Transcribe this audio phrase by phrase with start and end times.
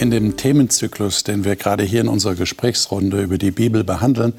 [0.00, 4.32] In dem Themenzyklus, den wir gerade hier in unserer Gesprächsrunde über die Bibel behandeln,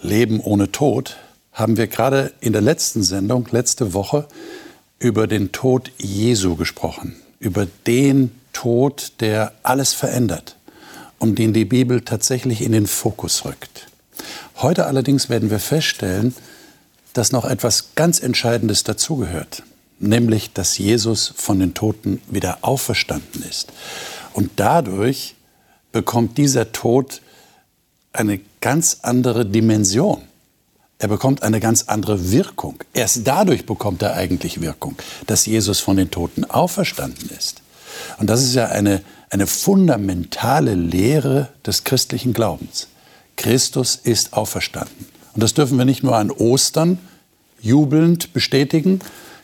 [0.00, 1.18] Leben ohne Tod,
[1.52, 4.26] haben wir gerade in der letzten Sendung, letzte Woche,
[4.98, 7.16] über den Tod Jesu gesprochen.
[7.38, 10.56] Über den Tod, der alles verändert
[11.18, 13.88] und den die Bibel tatsächlich in den Fokus rückt.
[14.56, 16.34] Heute allerdings werden wir feststellen,
[17.12, 19.62] dass noch etwas ganz Entscheidendes dazugehört,
[19.98, 23.72] nämlich dass Jesus von den Toten wieder auferstanden ist.
[24.32, 25.34] Und dadurch
[25.92, 27.22] bekommt dieser Tod
[28.12, 30.22] eine ganz andere Dimension.
[30.98, 32.82] Er bekommt eine ganz andere Wirkung.
[32.92, 34.96] Erst dadurch bekommt er eigentlich Wirkung,
[35.26, 37.62] dass Jesus von den Toten auferstanden ist.
[38.18, 42.88] Und das ist ja eine, eine fundamentale Lehre des christlichen Glaubens.
[43.36, 45.06] Christus ist auferstanden.
[45.38, 46.98] Und das dürfen wir nicht nur an Ostern
[47.60, 48.98] jubelnd bestätigen.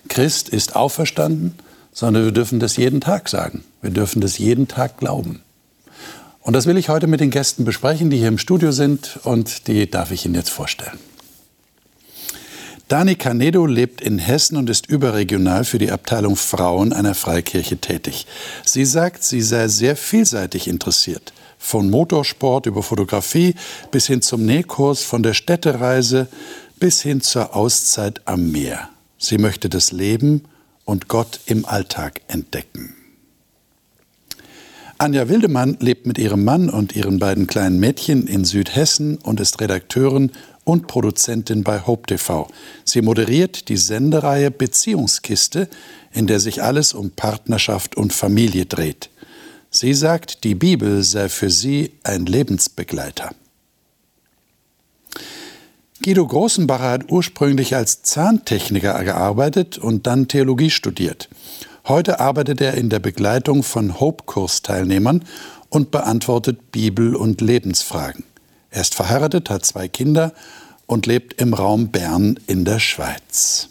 [0.09, 1.55] Christ ist auferstanden,
[1.93, 3.63] sondern wir dürfen das jeden Tag sagen.
[3.81, 5.43] Wir dürfen das jeden Tag glauben.
[6.41, 9.69] Und das will ich heute mit den Gästen besprechen, die hier im Studio sind und
[9.69, 10.99] die darf ich Ihnen jetzt vorstellen.
[12.89, 18.27] Dani Canedo lebt in Hessen und ist überregional für die Abteilung Frauen einer Freikirche tätig.
[18.65, 21.33] Sie sagt, sie sei sehr vielseitig interessiert.
[21.65, 23.55] Von Motorsport über Fotografie
[23.91, 26.29] bis hin zum Nähkurs, von der Städtereise
[26.79, 28.91] bis hin zur Auszeit am Meer.
[29.17, 30.43] Sie möchte das Leben
[30.85, 32.95] und Gott im Alltag entdecken.
[34.99, 39.59] Anja Wildemann lebt mit ihrem Mann und ihren beiden kleinen Mädchen in Südhessen und ist
[39.63, 40.33] Redakteurin
[40.65, 42.47] und Produzentin bei Hope TV.
[42.85, 45.71] Sie moderiert die Sendereihe Beziehungskiste,
[46.13, 49.09] in der sich alles um Partnerschaft und Familie dreht.
[49.77, 53.35] Sie sagt, die Bibel sei für sie ein Lebensbegleiter.
[56.01, 61.29] Guido Großenbacher hat ursprünglich als Zahntechniker gearbeitet und dann Theologie studiert.
[61.89, 65.25] Heute arbeitet er in der Begleitung von Hope-Kursteilnehmern
[65.71, 68.23] und beantwortet Bibel- und Lebensfragen.
[68.71, 70.35] Er ist verheiratet, hat zwei Kinder
[70.87, 73.71] und lebt im Raum Bern in der Schweiz.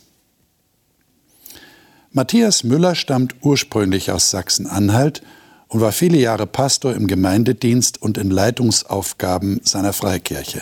[2.12, 5.24] Matthias Müller stammt ursprünglich aus Sachsen-Anhalt
[5.74, 10.62] und war viele Jahre Pastor im Gemeindedienst und in Leitungsaufgaben seiner Freikirche.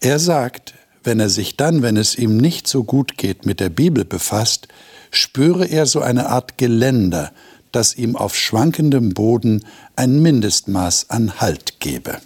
[0.00, 3.68] Er sagt, wenn er sich dann, wenn es ihm nicht so gut geht, mit der
[3.68, 4.66] Bibel befasst,
[5.12, 7.30] spüre er so eine Art Geländer,
[7.70, 12.18] das ihm auf schwankendem Boden ein Mindestmaß an Halt gebe.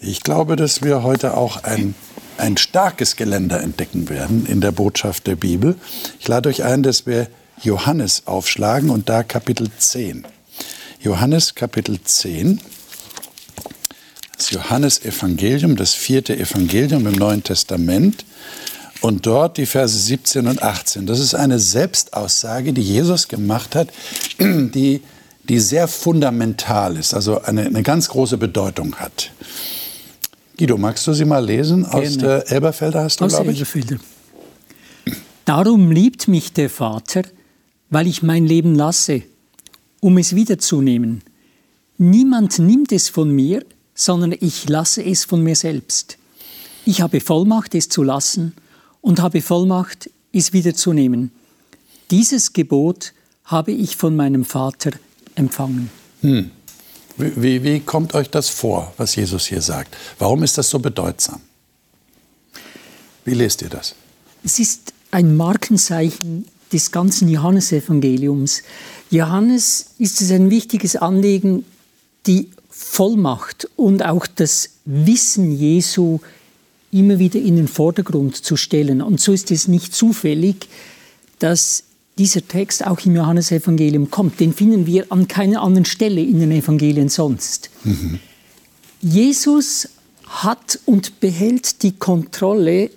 [0.00, 1.94] Ich glaube, dass wir heute auch ein,
[2.38, 5.76] ein starkes Geländer entdecken werden in der Botschaft der Bibel.
[6.18, 7.28] Ich lade euch ein, dass wir
[7.62, 10.26] Johannes aufschlagen und da Kapitel 10.
[11.00, 12.60] Johannes Kapitel 10.
[14.36, 18.24] Das Johannesevangelium, das vierte Evangelium im Neuen Testament.
[19.00, 21.06] Und dort die Verse 17 und 18.
[21.06, 23.88] Das ist eine Selbstaussage, die Jesus gemacht hat,
[24.38, 25.02] die,
[25.44, 29.30] die sehr fundamental ist, also eine, eine ganz große Bedeutung hat.
[30.58, 31.84] Guido, magst du sie mal lesen?
[31.84, 32.06] Gerne.
[32.06, 33.58] Aus der Elberfelder hast du, glaube ich.
[33.58, 33.98] Elberfelder.
[35.44, 37.22] Darum liebt mich der Vater,
[37.90, 39.22] weil ich mein Leben lasse,
[40.00, 41.22] um es wiederzunehmen.
[41.98, 43.64] Niemand nimmt es von mir,
[43.94, 46.18] sondern ich lasse es von mir selbst.
[46.84, 48.54] Ich habe Vollmacht, es zu lassen
[49.00, 51.32] und habe Vollmacht, es wiederzunehmen.
[52.10, 53.12] Dieses Gebot
[53.44, 54.90] habe ich von meinem Vater
[55.34, 55.90] empfangen.
[56.20, 56.50] Hm.
[57.16, 59.96] Wie, wie kommt euch das vor, was Jesus hier sagt?
[60.18, 61.40] Warum ist das so bedeutsam?
[63.24, 63.94] Wie lest ihr das?
[64.44, 68.62] Es ist ein Markenzeichen des ganzen Johannesevangeliums.
[69.10, 71.64] Johannes ist es ein wichtiges Anliegen,
[72.26, 76.20] die Vollmacht und auch das Wissen Jesu
[76.92, 79.00] immer wieder in den Vordergrund zu stellen.
[79.02, 80.68] Und so ist es nicht zufällig,
[81.38, 81.84] dass
[82.18, 84.40] dieser Text auch im Johannesevangelium kommt.
[84.40, 87.70] Den finden wir an keiner anderen Stelle in den Evangelien sonst.
[87.84, 88.18] Mhm.
[89.02, 89.88] Jesus
[90.26, 92.90] hat und behält die Kontrolle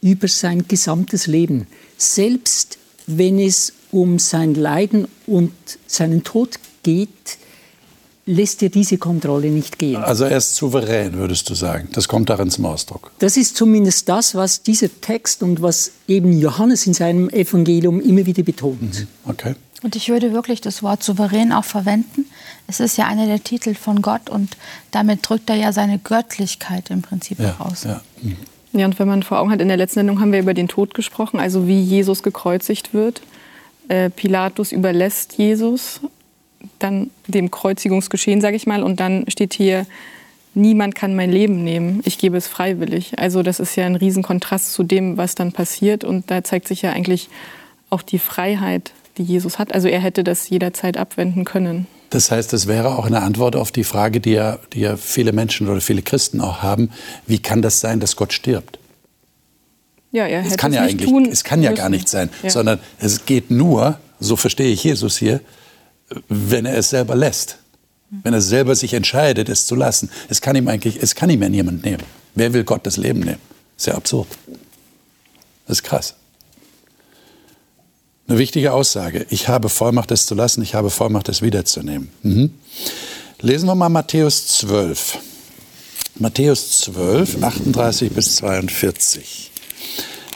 [0.00, 5.52] über sein gesamtes Leben, selbst wenn es um sein Leiden und
[5.86, 7.38] seinen Tod geht,
[8.26, 10.02] lässt er diese Kontrolle nicht gehen.
[10.02, 11.88] Also er ist souverän, würdest du sagen.
[11.92, 13.12] Das kommt darin zum Ausdruck.
[13.20, 18.26] Das ist zumindest das, was dieser Text und was eben Johannes in seinem Evangelium immer
[18.26, 18.82] wieder betont.
[18.82, 19.06] Mhm.
[19.24, 19.54] Okay.
[19.82, 22.26] Und ich würde wirklich das Wort souverän auch verwenden.
[22.66, 24.56] Es ist ja einer der Titel von Gott und
[24.90, 27.84] damit drückt er ja seine Göttlichkeit im Prinzip ja, aus.
[27.84, 28.00] Ja.
[28.22, 28.36] Mhm.
[28.72, 30.68] Ja, und wenn man vor Augen hat, in der letzten Sendung haben wir über den
[30.68, 33.22] Tod gesprochen, also wie Jesus gekreuzigt wird.
[33.88, 36.00] Äh, Pilatus überlässt Jesus
[36.78, 38.82] dann dem Kreuzigungsgeschehen, sage ich mal.
[38.82, 39.86] Und dann steht hier,
[40.54, 43.18] niemand kann mein Leben nehmen, ich gebe es freiwillig.
[43.18, 46.04] Also das ist ja ein Riesenkontrast zu dem, was dann passiert.
[46.04, 47.28] Und da zeigt sich ja eigentlich
[47.90, 49.72] auch die Freiheit, die Jesus hat.
[49.72, 51.86] Also er hätte das jederzeit abwenden können.
[52.10, 55.32] Das heißt, das wäre auch eine Antwort auf die Frage, die ja, die ja viele
[55.32, 56.90] Menschen oder viele Christen auch haben.
[57.26, 58.78] Wie kann das sein, dass Gott stirbt?
[60.12, 61.80] Ja, er hätte es kann es ja nicht eigentlich, es kann ja müssen.
[61.80, 62.50] gar nicht sein, Ja.
[62.50, 65.40] sondern es geht nur, so verstehe ich Jesus hier,
[66.28, 67.58] wenn er es selber lässt.
[68.22, 70.08] Wenn er selber sich entscheidet, es zu lassen.
[70.28, 72.04] Es kann ihm eigentlich, es kann ihm ja niemand nehmen.
[72.36, 73.40] Wer will Gott das Leben nehmen?
[73.76, 74.28] Ist ja absurd.
[75.66, 76.14] Das ist krass.
[78.28, 79.26] Eine wichtige Aussage.
[79.30, 80.62] Ich habe Vollmacht, es zu lassen.
[80.62, 82.08] Ich habe Vollmacht, es wiederzunehmen.
[82.22, 82.50] Mhm.
[83.40, 85.18] Lesen wir mal Matthäus 12.
[86.18, 89.50] Matthäus 12, 38 bis 42.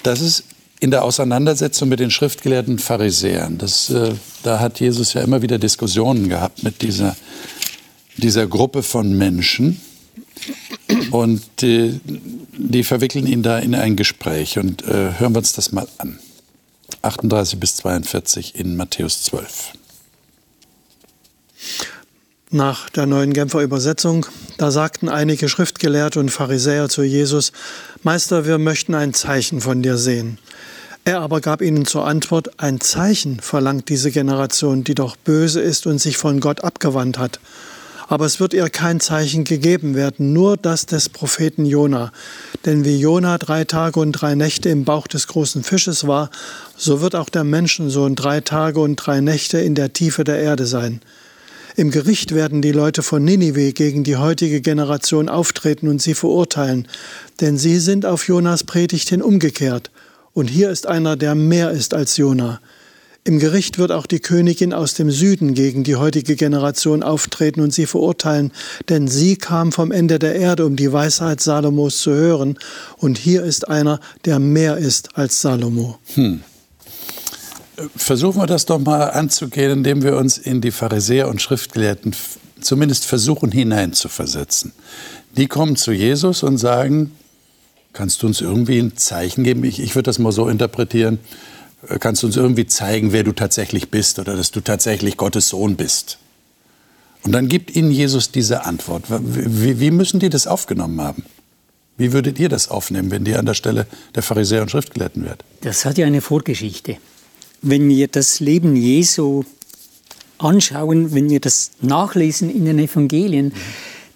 [0.02, 0.44] Das ist
[0.78, 3.58] in der Auseinandersetzung mit den schriftgelehrten Pharisäern.
[3.58, 4.12] Das, äh,
[4.43, 7.16] da hat Jesus ja immer wieder Diskussionen gehabt mit dieser,
[8.16, 9.81] dieser Gruppe von Menschen.
[11.10, 11.98] Und äh,
[12.56, 14.58] die verwickeln ihn da in ein Gespräch.
[14.58, 16.19] Und äh, hören wir uns das mal an.
[17.02, 19.73] 38 bis 42 in Matthäus 12.
[22.50, 24.26] Nach der neuen Genfer Übersetzung,
[24.58, 27.52] da sagten einige Schriftgelehrte und Pharisäer zu Jesus,
[28.02, 30.38] Meister, wir möchten ein Zeichen von dir sehen.
[31.05, 35.87] Er aber gab ihnen zur Antwort, ein Zeichen verlangt diese Generation, die doch böse ist
[35.87, 37.41] und sich von Gott abgewandt hat.
[38.10, 42.10] Aber es wird ihr kein Zeichen gegeben werden, nur das des Propheten Jona.
[42.66, 46.28] Denn wie Jona drei Tage und drei Nächte im Bauch des großen Fisches war,
[46.76, 50.66] so wird auch der Menschensohn drei Tage und drei Nächte in der Tiefe der Erde
[50.66, 51.00] sein.
[51.76, 56.88] Im Gericht werden die Leute von Ninive gegen die heutige Generation auftreten und sie verurteilen,
[57.40, 59.92] denn sie sind auf Jonas Predigt hin umgekehrt.
[60.32, 62.60] Und hier ist einer, der mehr ist als Jona.
[63.22, 67.72] Im Gericht wird auch die Königin aus dem Süden gegen die heutige Generation auftreten und
[67.72, 68.50] sie verurteilen,
[68.88, 72.58] denn sie kam vom Ende der Erde, um die Weisheit Salomos zu hören.
[72.96, 75.99] Und hier ist einer, der mehr ist als Salomo.
[77.94, 82.14] Versuchen wir das doch mal anzugehen, indem wir uns in die Pharisäer und Schriftgelehrten
[82.61, 84.72] zumindest versuchen hineinzuversetzen.
[85.37, 87.12] Die kommen zu Jesus und sagen,
[87.93, 89.64] kannst du uns irgendwie ein Zeichen geben?
[89.64, 91.19] Ich, ich würde das mal so interpretieren.
[91.88, 95.49] Äh, Kannst du uns irgendwie zeigen, wer du tatsächlich bist oder dass du tatsächlich Gottes
[95.49, 96.19] Sohn bist?
[97.23, 99.05] Und dann gibt ihnen Jesus diese Antwort.
[99.09, 101.25] Wie, wie müssen die das aufgenommen haben?
[101.99, 105.44] Wie würdet ihr das aufnehmen, wenn ihr an der Stelle der Pharisäer und Schriftgelehrten wärt?
[105.61, 106.97] Das hat ja eine Vorgeschichte.
[107.61, 109.44] Wenn wir das Leben Jesu
[110.38, 113.53] anschauen, wenn wir das nachlesen in den Evangelien,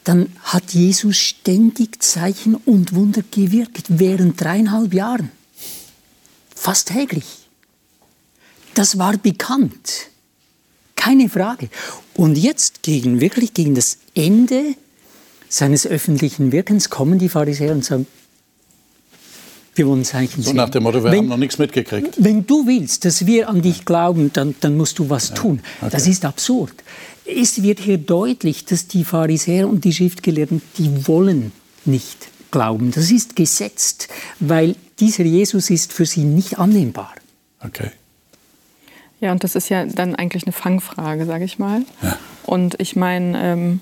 [0.05, 5.31] dann hat Jesus ständig Zeichen und Wunder gewirkt, während dreieinhalb Jahren.
[6.55, 7.44] Fast täglich.
[8.75, 10.09] Das war bekannt.
[10.97, 11.69] Keine Frage.
[12.15, 14.75] Und jetzt, gegen, wirklich gegen das Ende
[15.49, 18.07] seines öffentlichen Wirkens, kommen die Pharisäer und sagen,
[19.77, 20.57] wir wollen Zeichen So sehen.
[20.57, 22.15] nach dem Motto, wir Wenn- haben noch nichts mitgekriegt.
[22.19, 25.61] wenn du willst, dass wir an dich glauben, dann, dann musst du was tun.
[25.91, 26.73] Das ist absurd.
[27.25, 31.51] Es wird hier deutlich, dass die Pharisäer und die Schriftgelehrten, die wollen
[31.85, 32.93] nicht glauben.
[32.93, 37.13] Das ist gesetzt, weil dieser Jesus ist für sie nicht annehmbar.
[37.61, 37.91] Okay.
[39.25, 41.81] Ja, und das ist ja dann eigentlich eine Fangfrage, sage ich mal.
[42.03, 42.19] Ja.
[42.45, 43.81] Und ich meine, ähm,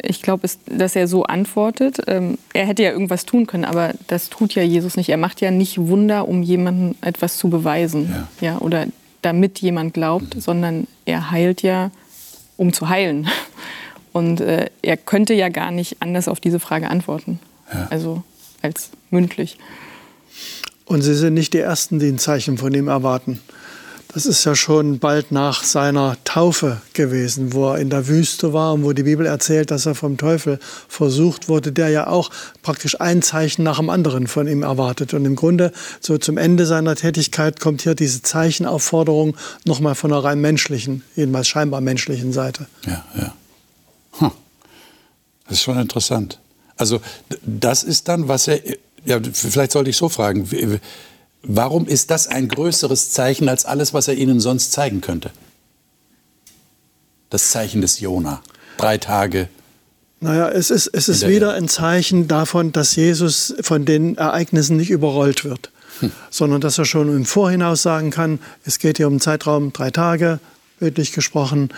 [0.00, 1.98] ich glaube, dass er so antwortet.
[2.06, 5.08] Ähm, er hätte ja irgendwas tun können, aber das tut ja Jesus nicht.
[5.08, 8.52] Er macht ja nicht Wunder, um jemandem etwas zu beweisen, Ja.
[8.52, 8.58] ja.
[8.58, 8.86] oder
[9.20, 11.90] damit jemand glaubt, sondern er heilt ja,
[12.56, 13.28] um zu heilen.
[14.12, 17.40] Und äh, er könnte ja gar nicht anders auf diese Frage antworten,
[17.74, 17.88] Ja.
[17.90, 18.22] also
[18.62, 19.58] als mündlich.
[20.84, 23.40] Und sie sind nicht die Ersten, die ein Zeichen von ihm erwarten.
[24.14, 28.72] Das ist ja schon bald nach seiner Taufe gewesen, wo er in der Wüste war
[28.72, 32.30] und wo die Bibel erzählt, dass er vom Teufel versucht wurde, der ja auch
[32.62, 35.12] praktisch ein Zeichen nach dem anderen von ihm erwartet.
[35.12, 39.36] Und im Grunde so zum Ende seiner Tätigkeit kommt hier diese Zeichenaufforderung
[39.66, 42.66] nochmal von einer rein menschlichen, jedenfalls scheinbar menschlichen Seite.
[42.86, 43.34] Ja, ja.
[44.20, 44.30] Hm.
[45.44, 46.40] Das ist schon interessant.
[46.78, 47.00] Also
[47.44, 48.60] das ist dann, was er,
[49.04, 50.48] ja, vielleicht sollte ich so fragen,
[51.42, 55.30] warum ist das ein größeres Zeichen als alles, was er ihnen sonst zeigen könnte?
[57.30, 58.42] Das Zeichen des Jona.
[58.78, 59.48] Drei Tage.
[60.20, 64.76] Naja, es ist, es ist der wieder ein Zeichen davon, dass Jesus von den Ereignissen
[64.76, 65.70] nicht überrollt wird,
[66.30, 69.90] sondern dass er schon im Vorhinaus sagen kann, es geht hier um einen Zeitraum drei
[69.90, 70.40] Tage,
[70.80, 71.70] bildlich gesprochen,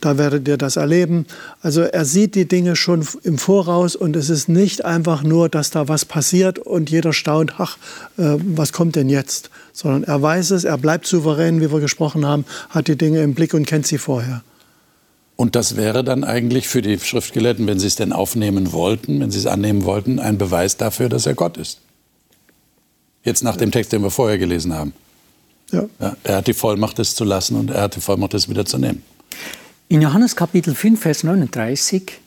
[0.00, 1.26] da werdet ihr das erleben.
[1.62, 5.70] Also er sieht die Dinge schon im Voraus und es ist nicht einfach nur, dass
[5.70, 7.78] da was passiert und jeder staunt, ach,
[8.18, 9.50] äh, was kommt denn jetzt?
[9.72, 13.34] Sondern er weiß es, er bleibt souverän, wie wir gesprochen haben, hat die Dinge im
[13.34, 14.42] Blick und kennt sie vorher.
[15.36, 19.30] Und das wäre dann eigentlich für die Schriftgelehrten, wenn sie es denn aufnehmen wollten, wenn
[19.30, 21.80] sie es annehmen wollten, ein Beweis dafür, dass er Gott ist.
[23.24, 24.92] Jetzt nach dem Text, den wir vorher gelesen haben.
[25.70, 25.84] Ja.
[26.00, 26.16] ja.
[26.24, 28.78] er hat die Vollmacht, es zu lassen und er hat die Vollmacht, es wieder zu
[28.78, 29.02] nehmen.
[29.90, 32.20] In Johannes Kapitel 5, Vers 39,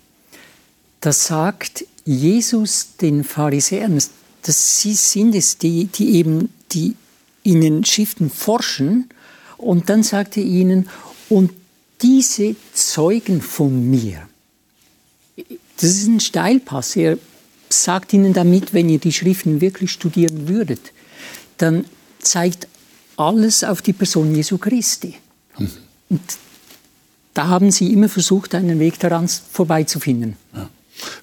[1.00, 4.02] da sagt Jesus den Pharisäern,
[4.42, 6.96] dass sie sind es, die, die eben die
[7.44, 9.10] in den Schriften forschen.
[9.58, 10.90] Und dann sagt er ihnen,
[11.30, 11.52] und
[12.02, 14.28] diese zeugen von mir.
[15.36, 16.96] Das ist ein Steilpass.
[16.96, 17.20] Er
[17.70, 20.94] sagt ihnen damit, wenn ihr die Schriften wirklich studieren würdet,
[21.60, 21.86] dann
[22.18, 22.68] zeigt
[23.18, 25.14] alles auf die Person Jesu Christi.
[25.60, 25.70] Mhm.
[26.10, 26.22] Und
[27.34, 30.36] da haben sie immer versucht, einen Weg daran vorbeizufinden.
[30.56, 30.70] Ja.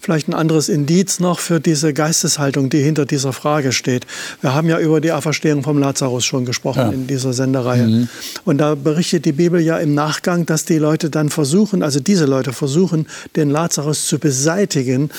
[0.01, 4.07] Vielleicht ein anderes Indiz noch für diese Geisteshaltung, die hinter dieser Frage steht.
[4.41, 6.89] Wir haben ja über die Auferstehung vom Lazarus schon gesprochen ja.
[6.91, 7.87] in dieser Sendereihe.
[7.87, 8.09] Mhm.
[8.45, 12.25] Und da berichtet die Bibel ja im Nachgang, dass die Leute dann versuchen, also diese
[12.25, 15.11] Leute versuchen, den Lazarus zu beseitigen,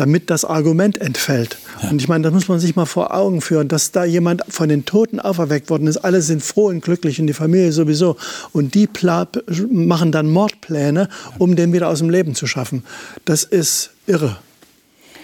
[0.00, 1.58] damit das Argument entfällt.
[1.82, 1.90] Ja.
[1.90, 4.70] Und ich meine, das muss man sich mal vor Augen führen, dass da jemand von
[4.70, 5.98] den Toten auferweckt worden ist.
[5.98, 8.16] Alle sind froh und glücklich und die Familie sowieso.
[8.52, 8.88] Und die
[9.70, 12.82] machen dann Mordpläne, um den wieder aus dem Leben zu schaffen.
[13.26, 14.38] Das ist irre.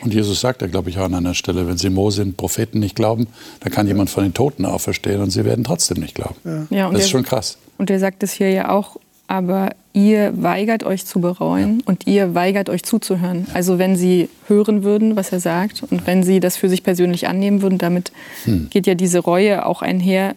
[0.02, 2.78] Und Jesus sagt ja, glaube ich, auch an einer Stelle, wenn sie Mose und Propheten
[2.78, 3.28] nicht glauben,
[3.60, 6.36] dann kann jemand von den Toten auferstehen und sie werden trotzdem nicht glauben.
[6.44, 6.66] Ja.
[6.68, 7.56] Ja, das ist schon krass.
[7.78, 11.84] Und er sagt es hier ja auch, aber ihr weigert euch zu bereuen ja.
[11.86, 13.46] und ihr weigert euch zuzuhören.
[13.54, 17.26] Also wenn sie hören würden, was er sagt und wenn sie das für sich persönlich
[17.26, 18.12] annehmen würden, damit
[18.44, 18.68] hm.
[18.68, 20.36] geht ja diese Reue auch einher,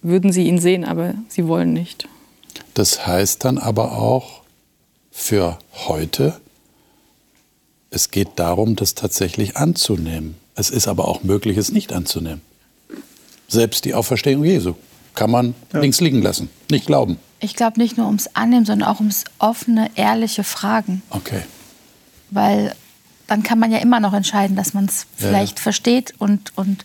[0.00, 2.08] würden sie ihn sehen, aber sie wollen nicht.
[2.72, 4.40] Das heißt dann aber auch
[5.10, 6.40] für heute,
[7.90, 10.36] es geht darum, das tatsächlich anzunehmen.
[10.54, 12.40] Es ist aber auch möglich, es nicht anzunehmen.
[13.46, 14.74] Selbst die Auferstehung Jesu
[15.14, 15.80] kann man ja.
[15.80, 17.18] links liegen lassen, nicht glauben.
[17.40, 21.02] Ich glaube nicht nur ums Annehmen, sondern auch ums offene, ehrliche Fragen.
[21.10, 21.42] Okay.
[22.30, 22.74] Weil
[23.26, 25.62] dann kann man ja immer noch entscheiden, dass man es vielleicht ja.
[25.62, 26.84] versteht und, und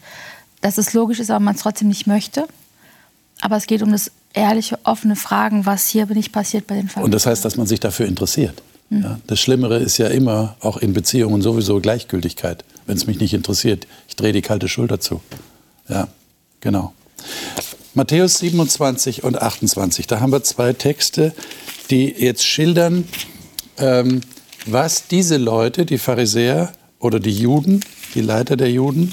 [0.62, 2.48] dass es logisch ist, aber man es trotzdem nicht möchte.
[3.41, 7.05] Aber es geht um das ehrliche, offene Fragen, was hier nicht passiert bei den Familien.
[7.05, 8.62] Und das heißt, dass man sich dafür interessiert.
[8.89, 9.01] Hm.
[9.01, 12.63] Ja, das Schlimmere ist ja immer, auch in Beziehungen sowieso Gleichgültigkeit.
[12.86, 15.22] Wenn es mich nicht interessiert, ich drehe die kalte Schulter zu.
[15.88, 16.07] Ja,
[16.62, 16.93] genau.
[17.96, 21.32] Matthäus 27 und 28, da haben wir zwei Texte,
[21.92, 23.08] die jetzt schildern,
[23.78, 24.22] ähm,
[24.66, 27.82] was diese Leute, die Pharisäer oder die Juden,
[28.16, 29.12] die Leiter der Juden,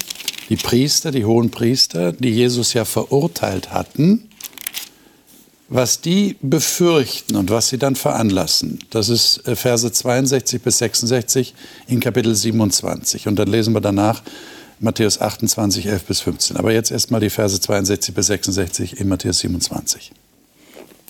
[0.49, 4.27] die Priester, die hohen Priester, die Jesus ja verurteilt hatten,
[5.69, 8.79] was die befürchten und was sie dann veranlassen.
[8.89, 11.53] Das ist äh, Verse 62 bis 66
[11.87, 13.27] in Kapitel 27.
[13.27, 14.23] Und dann lesen wir danach
[14.81, 16.57] Matthäus 28, 11 bis 15.
[16.57, 20.11] Aber jetzt erst mal die Verse 62 bis 66 in Matthäus 27.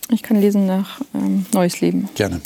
[0.10, 2.10] Ich kann lesen nach ähm, Neues Leben.
[2.16, 2.42] Gerne.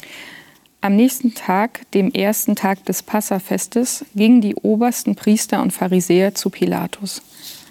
[0.82, 6.52] Am nächsten Tag, dem ersten Tag des Passafestes, gingen die obersten Priester und Pharisäer zu
[6.52, 7.24] Pilatus.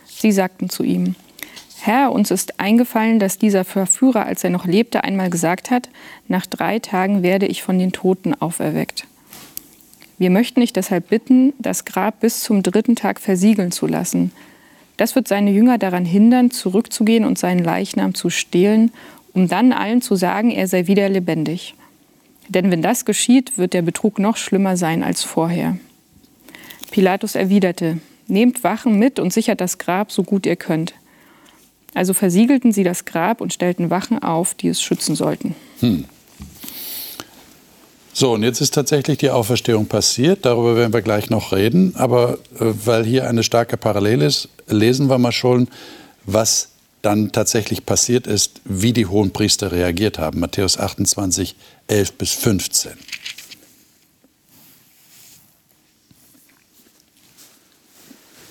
[0.08, 1.14] Sie sagten zu ihm,
[1.80, 5.90] Herr, uns ist eingefallen, dass dieser Verführer, als er noch lebte, einmal gesagt hat,
[6.26, 9.06] nach drei Tagen werde ich von den Toten auferweckt.
[10.18, 14.32] Wir möchten dich deshalb bitten, das Grab bis zum dritten Tag versiegeln zu lassen.
[14.96, 18.92] Das wird seine Jünger daran hindern, zurückzugehen und seinen Leichnam zu stehlen,
[19.32, 21.74] um dann allen zu sagen, er sei wieder lebendig.
[22.48, 25.78] Denn wenn das geschieht, wird der Betrug noch schlimmer sein als vorher.
[26.90, 30.94] Pilatus erwiderte, Nehmt Wachen mit und sichert das Grab so gut ihr könnt.
[31.92, 35.54] Also versiegelten sie das Grab und stellten Wachen auf, die es schützen sollten.
[35.80, 36.06] Hm.
[38.16, 40.46] So, und jetzt ist tatsächlich die Auferstehung passiert.
[40.46, 41.96] Darüber werden wir gleich noch reden.
[41.96, 45.66] Aber äh, weil hier eine starke Parallele ist, lesen wir mal schon,
[46.24, 46.68] was
[47.02, 50.38] dann tatsächlich passiert ist, wie die hohen Priester reagiert haben.
[50.38, 51.56] Matthäus 28,
[51.88, 52.92] 11 bis 15.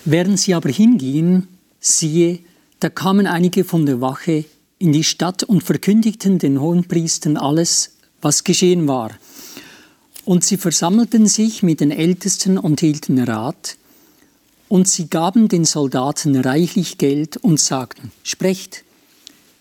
[0.04, 1.48] Während sie aber hingingen,
[1.80, 2.40] siehe,
[2.82, 4.44] da kamen einige von der Wache
[4.78, 9.12] in die Stadt und verkündigten den hohen Priestern alles, was geschehen war.
[10.26, 13.78] Und sie versammelten sich mit den Ältesten und hielten Rat,
[14.70, 18.84] und sie gaben den Soldaten reichlich Geld und sagten, sprecht,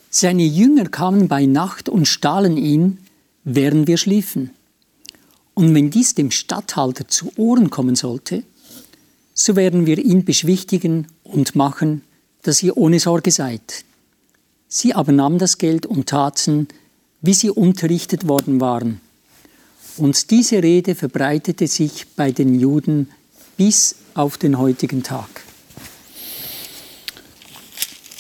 [0.09, 2.99] seine Jünger kamen bei Nacht und stahlen ihn,
[3.45, 4.51] während wir schliefen.
[5.55, 8.43] Und wenn dies dem Statthalter zu Ohren kommen sollte,
[9.35, 12.03] so werden wir ihn beschwichtigen und machen,
[12.43, 13.85] dass ihr ohne Sorge seid.
[14.69, 16.69] Sie aber nahmen das Geld und taten,
[17.21, 19.01] wie sie unterrichtet worden waren.
[19.97, 23.11] Und diese Rede verbreitete sich bei den Juden
[23.57, 25.29] bis auf den heutigen Tag.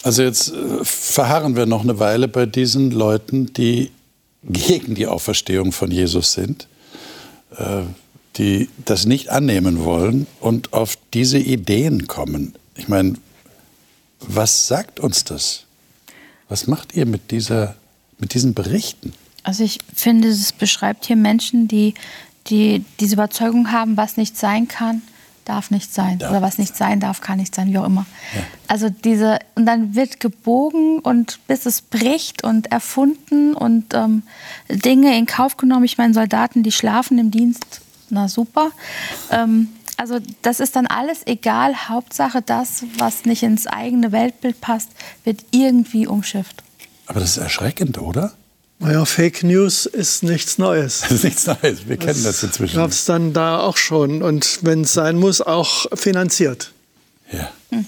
[0.03, 3.91] Also jetzt äh, verharren wir noch eine Weile bei diesen Leuten, die
[4.43, 6.67] gegen die Auferstehung von Jesus sind,
[7.57, 7.83] äh,
[8.37, 12.55] die das nicht annehmen wollen und auf diese Ideen kommen.
[12.75, 13.15] Ich meine,
[14.21, 15.65] was sagt uns das?
[16.49, 17.77] Was macht ihr mit, dieser,
[18.19, 19.13] mit diesen Berichten?
[19.43, 21.95] Also ich finde, es beschreibt hier Menschen, die,
[22.47, 25.03] die diese Überzeugung haben, was nicht sein kann,
[25.45, 26.19] darf nicht sein.
[26.19, 26.31] Darf.
[26.31, 28.07] Oder was nicht sein darf, kann nicht sein, wie auch immer.
[28.35, 28.43] Ja.
[28.69, 34.23] Also diese, und dann wird gebogen und bis es bricht und erfunden und ähm,
[34.69, 35.85] Dinge in Kauf genommen.
[35.85, 37.81] Ich meine, Soldaten, die schlafen im Dienst,
[38.11, 38.71] na super.
[39.31, 41.89] Ähm, also das ist dann alles egal.
[41.89, 44.91] Hauptsache das, was nicht ins eigene Weltbild passt,
[45.25, 46.63] wird irgendwie umschifft.
[47.07, 48.33] Aber das ist erschreckend, oder?
[48.83, 51.03] Naja, Fake News ist nichts Neues.
[51.03, 51.89] Das ist nichts Neues.
[51.89, 52.77] Wir kennen das, das inzwischen.
[52.77, 56.73] Gab es dann da auch schon und wenn es sein muss, auch finanziert.
[57.31, 57.53] Ja.
[57.71, 57.87] Hm.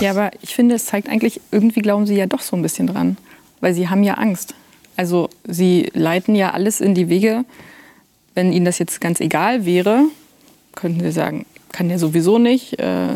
[0.00, 2.88] Ja, aber ich finde, es zeigt eigentlich, irgendwie glauben Sie ja doch so ein bisschen
[2.88, 3.16] dran,
[3.60, 4.54] weil Sie haben ja Angst.
[4.96, 7.44] Also Sie leiten ja alles in die Wege.
[8.34, 10.04] Wenn Ihnen das jetzt ganz egal wäre,
[10.74, 12.78] könnten Sie sagen, kann der sowieso nicht.
[12.80, 13.14] Äh,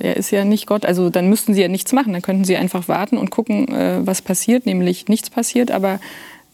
[0.00, 0.86] er ist ja nicht Gott.
[0.86, 2.12] Also dann müssten sie ja nichts machen.
[2.12, 5.70] Dann könnten sie einfach warten und gucken, äh, was passiert, nämlich nichts passiert.
[5.70, 6.00] Aber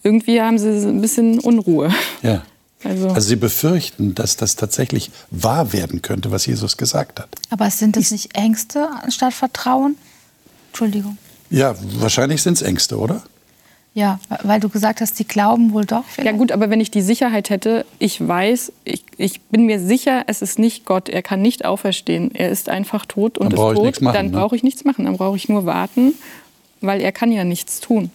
[0.03, 1.91] irgendwie haben sie ein bisschen Unruhe.
[2.21, 2.43] Ja.
[2.83, 7.29] Also, also Sie befürchten, dass das tatsächlich wahr werden könnte, was Jesus gesagt hat.
[7.49, 9.95] Aber sind es nicht Ängste anstatt Vertrauen?
[10.69, 11.17] Entschuldigung.
[11.49, 13.23] Ja, wahrscheinlich sind es Ängste, oder?
[13.95, 16.03] Ja, weil du gesagt hast, die glauben wohl doch.
[16.05, 16.31] Vielleicht.
[16.31, 20.23] Ja gut, aber wenn ich die Sicherheit hätte, ich weiß, ich, ich bin mir sicher,
[20.25, 23.75] es ist nicht Gott, er kann nicht auferstehen, er ist einfach tot und dann ist
[23.75, 24.31] tot, machen, dann ne?
[24.31, 26.13] brauche ich nichts machen, dann brauche ich nur warten,
[26.81, 28.09] weil er kann ja nichts tun.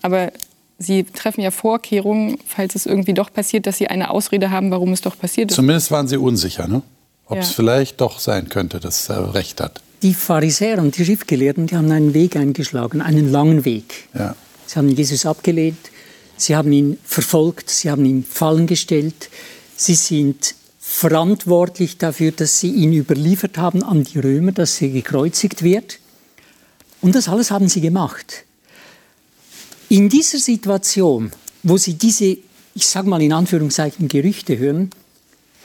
[0.00, 0.32] Aber
[0.80, 4.92] Sie treffen ja Vorkehrungen, falls es irgendwie doch passiert, dass Sie eine Ausrede haben, warum
[4.92, 5.56] es doch passiert ist.
[5.56, 6.82] Zumindest waren Sie unsicher, ne?
[7.26, 7.42] ob ja.
[7.42, 9.80] es vielleicht doch sein könnte, dass er recht hat.
[10.02, 14.08] Die Pharisäer und die Schriftgelehrten, die haben einen Weg eingeschlagen, einen langen Weg.
[14.14, 14.34] Ja.
[14.68, 15.78] Sie haben Jesus abgelehnt,
[16.36, 19.30] sie haben ihn verfolgt, sie haben ihn fallen gestellt,
[19.76, 25.62] sie sind verantwortlich dafür, dass sie ihn überliefert haben an die Römer, dass er gekreuzigt
[25.62, 26.00] wird.
[27.00, 28.44] Und das alles haben sie gemacht.
[29.88, 32.36] In dieser Situation, wo sie diese,
[32.74, 34.90] ich sage mal in Anführungszeichen, Gerüchte hören,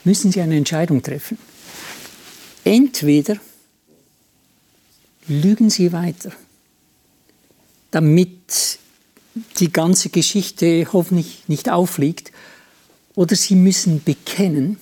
[0.05, 1.37] müssen sie eine Entscheidung treffen.
[2.63, 3.35] Entweder
[5.27, 6.31] lügen sie weiter,
[7.91, 8.79] damit
[9.59, 12.31] die ganze Geschichte hoffentlich nicht auffliegt.
[13.15, 14.77] Oder sie müssen bekennen,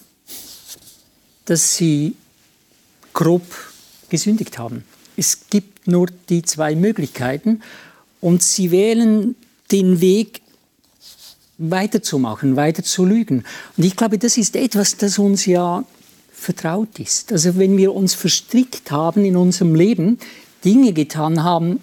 [1.46, 2.16] dass sie
[3.14, 3.44] grob
[4.10, 4.84] gesündigt haben.
[5.18, 7.62] Es gibt nur die zwei Möglichkeiten
[8.22, 9.36] und sie wählen
[9.72, 10.42] den Weg,
[11.58, 13.44] weiterzumachen, weiter zu lügen.
[13.78, 15.84] Und ich glaube, das ist etwas, das uns ja
[16.32, 17.32] vertraut ist.
[17.32, 20.18] Also wenn wir uns verstrickt haben in unserem Leben,
[20.66, 21.80] Dinge getan haben,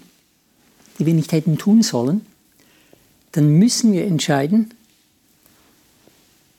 [0.98, 2.26] die wir nicht hätten tun sollen,
[3.38, 4.74] dann müssen wir entscheiden,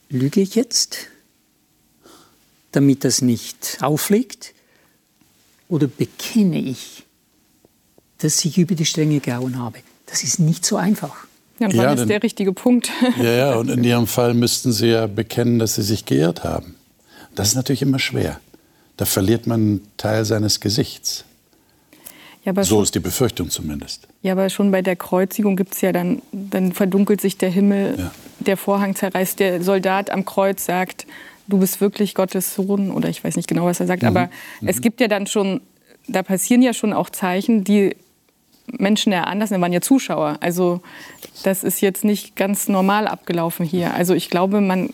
[0.07, 1.07] lüge ich jetzt,
[2.71, 4.53] damit das nicht auffliegt,
[5.67, 7.03] oder bekenne ich,
[8.19, 9.79] dass ich über die Stränge gehauen habe.
[10.05, 11.27] Das ist nicht so einfach.
[11.59, 12.89] Ja, und wann ja, ist der richtige Punkt?
[13.17, 16.75] Ja, ja, und in Ihrem Fall müssten Sie ja bekennen, dass Sie sich geirrt haben.
[17.35, 18.39] Das ist natürlich immer schwer.
[18.95, 21.25] Da verliert man einen Teil seines Gesichts.
[22.45, 24.07] Ja, so ist die Befürchtung zumindest.
[24.21, 27.95] Ja, aber schon bei der Kreuzigung gibt es ja dann, dann verdunkelt sich der Himmel,
[27.97, 28.11] ja.
[28.39, 31.05] der Vorhang zerreißt, der Soldat am Kreuz sagt,
[31.47, 34.09] du bist wirklich Gottes Sohn oder ich weiß nicht genau, was er sagt, mhm.
[34.09, 34.29] aber
[34.61, 34.67] mhm.
[34.67, 35.61] es gibt ja dann schon,
[36.07, 37.95] da passieren ja schon auch Zeichen, die
[38.77, 40.37] Menschen ja anders, waren ja Zuschauer.
[40.41, 40.81] Also
[41.43, 43.93] das ist jetzt nicht ganz normal abgelaufen hier.
[43.93, 44.93] Also ich glaube, man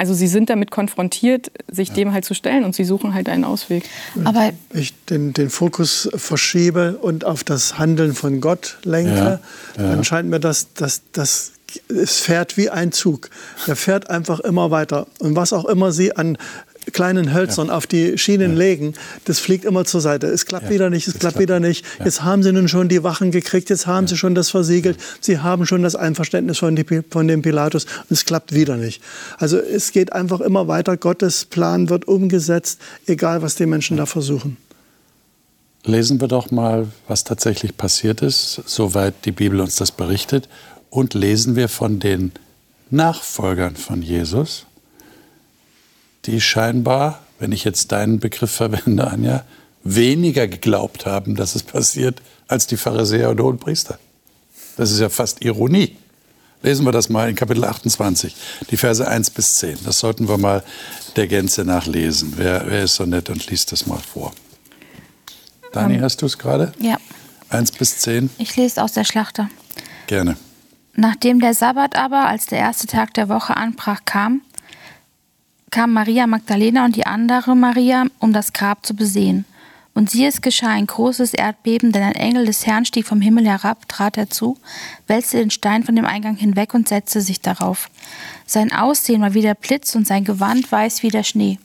[0.00, 1.94] also sie sind damit konfrontiert, sich ja.
[1.96, 3.84] dem halt zu stellen und sie suchen halt einen Ausweg.
[4.24, 9.40] Aber ich den, den Fokus verschiebe und auf das Handeln von Gott lenke, ja.
[9.76, 9.90] Ja.
[9.90, 11.52] dann scheint mir das, das, das
[11.88, 13.28] es fährt wie ein Zug.
[13.66, 15.06] Der fährt einfach immer weiter.
[15.18, 16.38] Und was auch immer Sie an
[16.92, 17.74] kleinen Hölzern ja.
[17.74, 18.58] auf die Schienen ja.
[18.58, 20.26] legen, das fliegt immer zur Seite.
[20.26, 20.70] Es klappt ja.
[20.70, 21.84] wieder nicht, es klappt, klappt wieder nicht.
[22.04, 25.38] Jetzt haben sie nun schon die Wachen gekriegt, jetzt haben sie schon das versiegelt, sie
[25.38, 29.02] haben schon das Einverständnis von, die, von dem Pilatus und es klappt wieder nicht.
[29.38, 30.96] Also es geht einfach immer weiter.
[30.96, 34.56] Gottes Plan wird umgesetzt, egal was die Menschen da versuchen.
[35.84, 40.48] Lesen wir doch mal, was tatsächlich passiert ist, soweit die Bibel uns das berichtet.
[40.90, 42.32] Und lesen wir von den
[42.90, 44.66] Nachfolgern von Jesus,
[46.30, 49.44] die scheinbar, wenn ich jetzt deinen Begriff verwende, Anja,
[49.82, 53.98] weniger geglaubt haben, dass es passiert, als die Pharisäer und Hohenpriester.
[54.76, 55.96] Das ist ja fast Ironie.
[56.62, 58.36] Lesen wir das mal in Kapitel 28,
[58.70, 59.78] die Verse 1 bis 10.
[59.84, 60.62] Das sollten wir mal
[61.16, 62.34] der Gänze nachlesen.
[62.36, 64.32] Wer, wer ist so nett und liest das mal vor?
[65.72, 66.72] Dani, um, hast du es gerade?
[66.78, 66.98] Ja.
[67.48, 68.28] 1 bis 10?
[68.36, 69.48] Ich lese aus der Schlachter.
[70.06, 70.36] Gerne.
[70.94, 74.42] Nachdem der Sabbat aber als der erste Tag der Woche anbrach kam,
[75.70, 79.44] kam Maria Magdalena und die andere Maria, um das Grab zu besehen.
[79.92, 83.46] Und siehe, es geschah ein großes Erdbeben, denn ein Engel des Herrn stieg vom Himmel
[83.46, 84.56] herab, trat herzu,
[85.06, 87.90] wälzte den Stein von dem Eingang hinweg und setzte sich darauf.
[88.46, 91.58] Sein Aussehen war wie der Blitz und sein Gewand weiß wie der Schnee.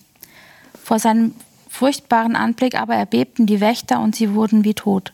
[0.84, 1.34] Vor seinem
[1.70, 5.14] furchtbaren Anblick aber erbebten die Wächter und sie wurden wie tot.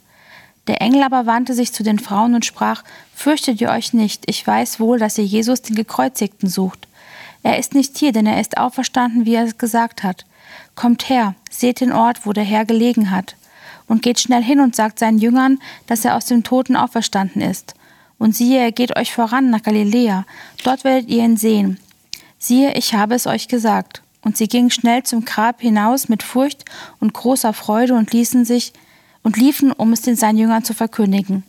[0.67, 2.83] Der Engel aber wandte sich zu den Frauen und sprach,
[3.15, 6.87] Fürchtet ihr euch nicht, ich weiß wohl, dass ihr Jesus den Gekreuzigten sucht.
[7.43, 10.25] Er ist nicht hier, denn er ist auferstanden, wie er es gesagt hat.
[10.75, 13.35] Kommt her, seht den Ort, wo der Herr gelegen hat.
[13.87, 17.73] Und geht schnell hin und sagt seinen Jüngern, dass er aus dem Toten auferstanden ist.
[18.17, 20.25] Und siehe, er geht euch voran nach Galiläa,
[20.63, 21.79] dort werdet ihr ihn sehen.
[22.37, 24.01] Siehe, ich habe es euch gesagt.
[24.21, 26.63] Und sie gingen schnell zum Grab hinaus mit Furcht
[26.99, 28.73] und großer Freude und ließen sich
[29.23, 31.43] und liefen, um es den seinen Jüngern zu verkündigen.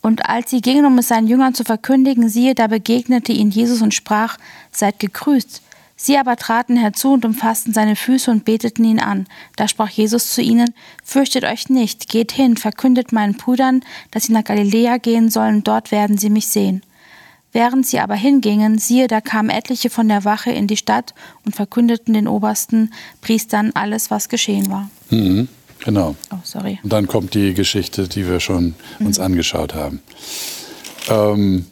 [0.00, 3.82] Und als sie gingen, um es seinen Jüngern zu verkündigen, siehe, da begegnete ihnen Jesus
[3.82, 4.38] und sprach,
[4.70, 5.62] Seid gegrüßt.
[6.00, 9.26] Sie aber traten herzu und umfassten seine Füße und beteten ihn an.
[9.56, 13.82] Da sprach Jesus zu ihnen, Fürchtet euch nicht, geht hin, verkündet meinen Brüdern,
[14.12, 16.82] dass sie nach Galiläa gehen sollen, dort werden sie mich sehen.
[17.52, 21.56] Während sie aber hingingen, siehe, da kamen etliche von der Wache in die Stadt und
[21.56, 24.90] verkündeten den obersten Priestern alles, was geschehen war.
[25.10, 25.48] Mhm,
[25.88, 26.16] genau.
[26.30, 26.78] Oh, sorry.
[26.82, 30.02] Und dann kommt die Geschichte, die wir schon uns angeschaut haben.
[31.08, 31.66] Ähm,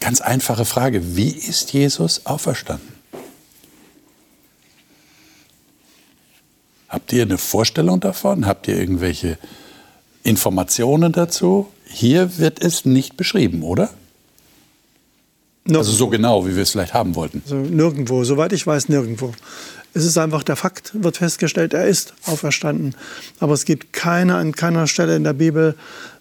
[0.00, 1.16] Ganz einfache Frage.
[1.16, 2.88] Wie ist Jesus auferstanden?
[6.88, 8.46] Habt ihr eine Vorstellung davon?
[8.46, 9.38] Habt ihr irgendwelche
[10.22, 11.68] Informationen dazu?
[11.84, 13.90] Hier wird es nicht beschrieben, oder?
[15.64, 15.78] Nirgendwo.
[15.80, 17.42] Also so genau, wie wir es vielleicht haben wollten.
[17.44, 19.32] Also nirgendwo, soweit ich weiß, nirgendwo.
[19.98, 22.94] Es ist einfach der Fakt, wird festgestellt, er ist auferstanden.
[23.40, 25.74] Aber es gibt keine, an keiner Stelle in der Bibel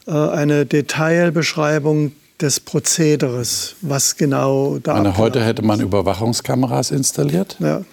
[0.07, 2.11] äh, eine Detailbeschreibung
[2.41, 7.57] des Prozederes, was genau da Meine, Heute hätte man Überwachungskameras installiert.
[7.59, 7.83] Ja.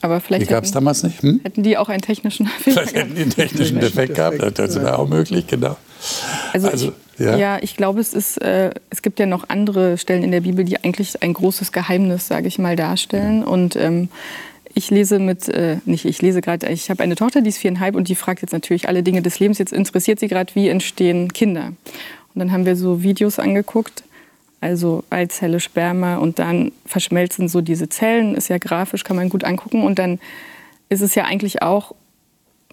[0.00, 1.22] Aber vielleicht Die gab es hätten, damals nicht.
[1.22, 1.40] Hm?
[1.42, 4.38] hätten die auch einen technischen Fehler Vielleicht hätten die einen technischen Defekt gehabt.
[4.56, 5.76] Das wäre auch möglich, genau.
[6.52, 7.36] Also, Also, ich, ja.
[7.36, 7.58] ja.
[7.60, 10.82] ich glaube, es ist, äh, es gibt ja noch andere Stellen in der Bibel, die
[10.84, 13.42] eigentlich ein großes Geheimnis, sage ich mal, darstellen.
[13.42, 14.08] Und ähm,
[14.74, 17.94] ich lese mit, äh, nicht ich lese gerade, ich habe eine Tochter, die ist viereinhalb
[17.94, 19.58] und die fragt jetzt natürlich alle Dinge des Lebens.
[19.58, 21.72] Jetzt interessiert sie gerade, wie entstehen Kinder.
[22.34, 24.02] Und dann haben wir so Videos angeguckt,
[24.60, 29.44] also Eizelle, Sperma und dann verschmelzen so diese Zellen, ist ja grafisch, kann man gut
[29.44, 29.84] angucken.
[29.84, 30.18] Und dann
[30.88, 31.94] ist es ja eigentlich auch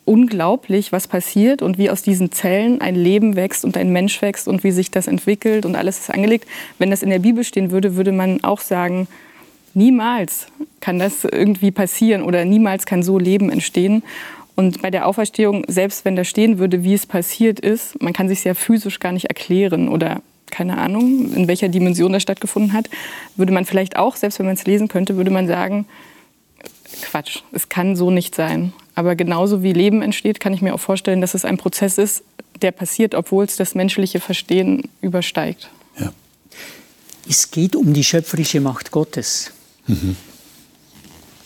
[0.06, 4.48] unglaublich, was passiert und wie aus diesen Zellen ein Leben wächst und ein Mensch wächst
[4.48, 6.48] und wie sich das entwickelt und alles ist angelegt.
[6.80, 9.08] Wenn das in der Bibel stehen würde, würde man auch sagen,
[9.74, 10.48] niemals
[10.80, 14.04] kann das irgendwie passieren oder niemals kann so Leben entstehen.
[14.56, 18.28] Und bei der Auferstehung, selbst wenn da stehen würde, wie es passiert ist, man kann
[18.28, 22.90] sich ja physisch gar nicht erklären oder keine Ahnung, in welcher Dimension das stattgefunden hat,
[23.38, 25.86] würde man vielleicht auch, selbst wenn man es lesen könnte, würde man sagen,
[27.02, 28.74] Quatsch, es kann so nicht sein.
[28.94, 32.24] Aber genauso wie Leben entsteht, kann ich mir auch vorstellen, dass es ein Prozess ist,
[32.62, 35.70] der passiert, obwohl es das menschliche Verstehen übersteigt.
[35.98, 36.12] Ja.
[37.28, 39.54] Es geht um die schöpferische Macht Gottes.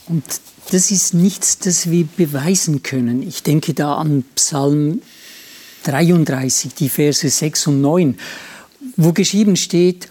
[0.08, 0.24] Und
[0.72, 3.22] das ist nichts, das wir beweisen können.
[3.28, 5.02] Ich denke da an Psalm
[5.84, 8.18] 33, die Verse 6 und 9,
[8.98, 10.10] wo geschrieben steht,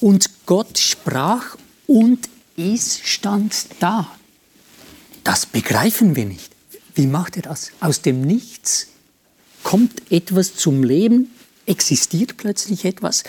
[0.00, 4.10] und Gott sprach und es stand da.
[5.24, 6.52] Das begreifen wir nicht.
[6.94, 7.72] Wie macht er das?
[7.80, 8.88] Aus dem Nichts
[9.62, 11.30] kommt etwas zum Leben,
[11.66, 13.24] existiert plötzlich etwas.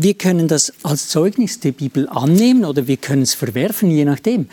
[0.00, 4.48] Wir können das als Zeugnis der Bibel annehmen oder wir können es verwerfen, je nachdem.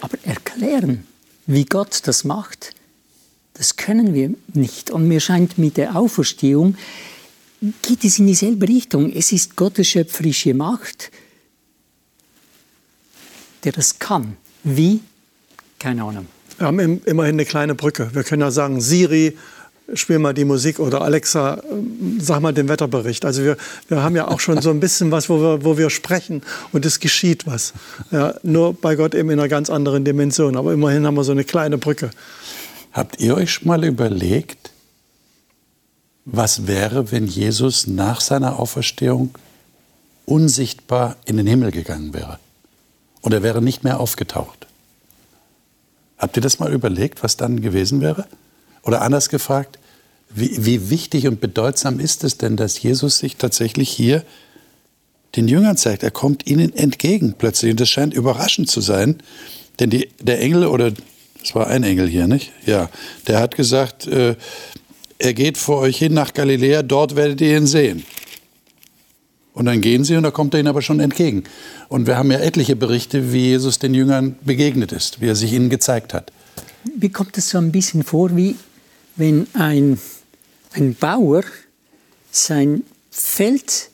[0.00, 1.06] Aber erklären,
[1.46, 2.74] wie Gott das macht,
[3.54, 4.90] das können wir nicht.
[4.90, 6.76] Und mir scheint mit der Auferstehung
[7.82, 9.12] geht es in dieselbe Richtung.
[9.12, 11.12] Es ist Gottes schöpferische Macht,
[13.62, 14.36] der das kann.
[14.64, 14.98] Wie?
[15.78, 16.26] Keine Ahnung.
[16.58, 18.10] Wir haben im- immerhin eine kleine Brücke.
[18.14, 19.36] Wir können ja sagen, Siri,
[19.94, 23.24] spiel mal die Musik oder Alexa, ähm, sag mal den Wetterbericht.
[23.24, 23.56] Also wir,
[23.88, 26.84] wir haben ja auch schon so ein bisschen was, wo wir, wo wir sprechen und
[26.84, 27.72] es geschieht was.
[28.10, 30.56] Ja, nur bei Gott eben in einer ganz anderen Dimension.
[30.56, 32.10] Aber immerhin haben wir so eine kleine Brücke.
[32.92, 34.70] Habt ihr euch mal überlegt,
[36.24, 39.34] was wäre, wenn Jesus nach seiner Auferstehung
[40.24, 42.38] unsichtbar in den Himmel gegangen wäre?
[43.20, 44.66] Und er wäre nicht mehr aufgetaucht.
[46.18, 48.26] Habt ihr das mal überlegt, was dann gewesen wäre?
[48.86, 49.78] Oder anders gefragt,
[50.30, 54.24] wie, wie wichtig und bedeutsam ist es denn, dass Jesus sich tatsächlich hier
[55.34, 56.04] den Jüngern zeigt?
[56.04, 57.72] Er kommt ihnen entgegen plötzlich.
[57.72, 59.16] Und das scheint überraschend zu sein,
[59.80, 60.92] denn die, der Engel oder
[61.42, 62.52] es war ein Engel hier, nicht?
[62.64, 62.88] Ja,
[63.26, 64.36] der hat gesagt, äh,
[65.18, 68.04] er geht vor euch hin nach Galiläa, dort werdet ihr ihn sehen.
[69.52, 71.44] Und dann gehen sie und da kommt er ihnen aber schon entgegen.
[71.88, 75.52] Und wir haben ja etliche Berichte, wie Jesus den Jüngern begegnet ist, wie er sich
[75.52, 76.30] ihnen gezeigt hat.
[77.00, 78.54] Mir kommt es so ein bisschen vor, wie
[79.16, 79.98] wenn ein,
[80.72, 81.42] ein Bauer
[82.30, 83.90] sein Feld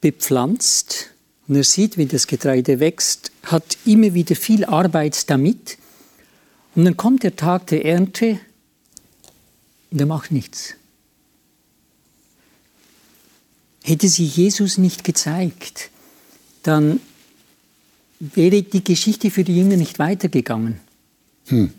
[0.00, 1.10] bepflanzt
[1.48, 5.78] und er sieht, wie das Getreide wächst, hat immer wieder viel Arbeit damit.
[6.74, 8.38] Und dann kommt der Tag der Ernte
[9.90, 10.74] und er macht nichts.
[13.82, 15.90] Hätte sich Jesus nicht gezeigt,
[16.62, 17.00] dann
[18.18, 20.80] wäre die Geschichte für die Jünger nicht weitergegangen.
[21.46, 21.72] Hm.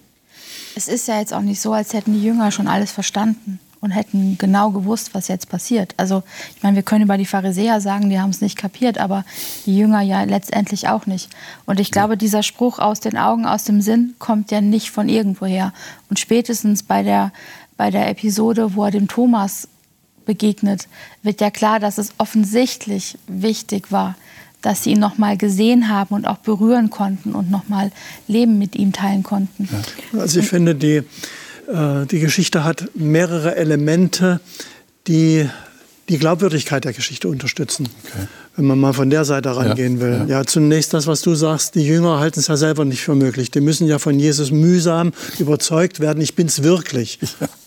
[0.78, 3.90] Es ist ja jetzt auch nicht so, als hätten die Jünger schon alles verstanden und
[3.90, 5.96] hätten genau gewusst, was jetzt passiert.
[5.98, 6.22] Also
[6.56, 9.26] ich meine, wir können über die Pharisäer sagen, die haben es nicht kapiert, aber
[9.66, 11.32] die Jünger ja letztendlich auch nicht.
[11.66, 15.10] Und ich glaube, dieser Spruch aus den Augen, aus dem Sinn kommt ja nicht von
[15.10, 15.74] irgendwoher.
[16.12, 17.32] Und spätestens bei der,
[17.76, 19.68] bei der Episode, wo er dem Thomas
[20.28, 20.88] begegnet,
[21.24, 24.14] wird ja klar, dass es offensichtlich wichtig war,
[24.62, 27.92] dass sie ihn noch mal gesehen haben und auch berühren konnten und noch mal
[28.28, 29.70] Leben mit ihm teilen konnten.
[30.18, 31.04] Also ich finde, die,
[31.68, 34.40] äh, die Geschichte hat mehrere Elemente,
[35.08, 35.48] die
[36.10, 37.90] die Glaubwürdigkeit der Geschichte unterstützen.
[38.06, 38.28] Okay.
[38.56, 40.26] Wenn man mal von der Seite rangehen ja, will.
[40.28, 40.40] Ja.
[40.40, 40.46] ja.
[40.46, 43.52] zunächst das, was du sagst, die Jünger halten es ja selber nicht für möglich.
[43.52, 47.20] Die müssen ja von Jesus mühsam überzeugt werden, ich bin es wirklich.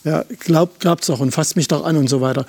[0.03, 2.45] Ja, ja glaubt es doch und fasst mich doch an und so weiter.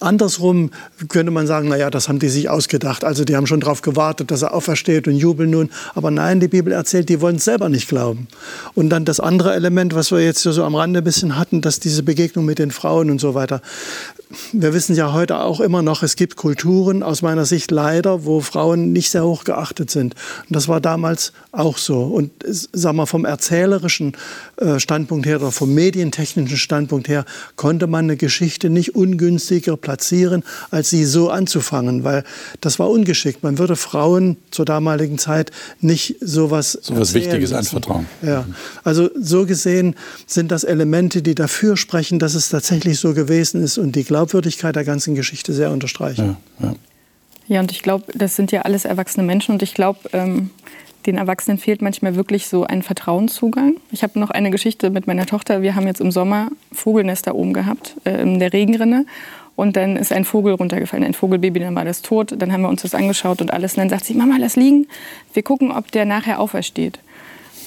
[0.00, 0.70] Andersrum
[1.08, 3.04] könnte man sagen, naja, das haben die sich ausgedacht.
[3.04, 5.70] Also die haben schon darauf gewartet, dass er aufersteht und jubeln nun.
[5.94, 8.28] Aber nein, die Bibel erzählt, die wollen es selber nicht glauben.
[8.74, 11.80] Und dann das andere Element, was wir jetzt so am Rande ein bisschen hatten, dass
[11.80, 13.62] diese Begegnung mit den Frauen und so weiter.
[14.52, 18.40] Wir wissen ja heute auch immer noch, es gibt Kulturen, aus meiner Sicht leider, wo
[18.40, 20.14] Frauen nicht sehr hoch geachtet sind.
[20.48, 22.02] Und das war damals auch so.
[22.02, 24.16] Und sagen wir, vom erzählerischen
[24.56, 27.24] äh, Standpunkt her oder vom medientechnischen Standpunkt her
[27.56, 32.24] konnte man eine Geschichte nicht ungünstiger platzieren, als sie so anzufangen, weil
[32.60, 33.42] das war ungeschickt.
[33.42, 37.76] Man würde Frauen zur damaligen Zeit nicht sowas so was Wichtiges lassen.
[37.76, 38.06] anvertrauen.
[38.22, 38.46] Ja,
[38.84, 39.94] also so gesehen
[40.26, 44.76] sind das Elemente, die dafür sprechen, dass es tatsächlich so gewesen ist und die Glaubwürdigkeit
[44.76, 46.36] der ganzen Geschichte sehr unterstreichen.
[46.60, 46.74] Ja, ja.
[47.48, 50.50] ja und ich glaube, das sind ja alles erwachsene Menschen und ich glaube, ähm,
[51.06, 53.76] den Erwachsenen fehlt manchmal wirklich so ein Vertrauenszugang.
[53.90, 55.62] Ich habe noch eine Geschichte mit meiner Tochter.
[55.62, 59.06] Wir haben jetzt im Sommer Vogelnester oben gehabt, äh, in der Regenrinne.
[59.58, 62.32] Und dann ist ein Vogel runtergefallen, ein Vogelbaby, dann war das tot.
[62.38, 63.72] Dann haben wir uns das angeschaut und alles.
[63.72, 64.86] Und dann sagt sie, Mama, lass liegen.
[65.34, 67.00] Wir gucken, ob der nachher aufersteht.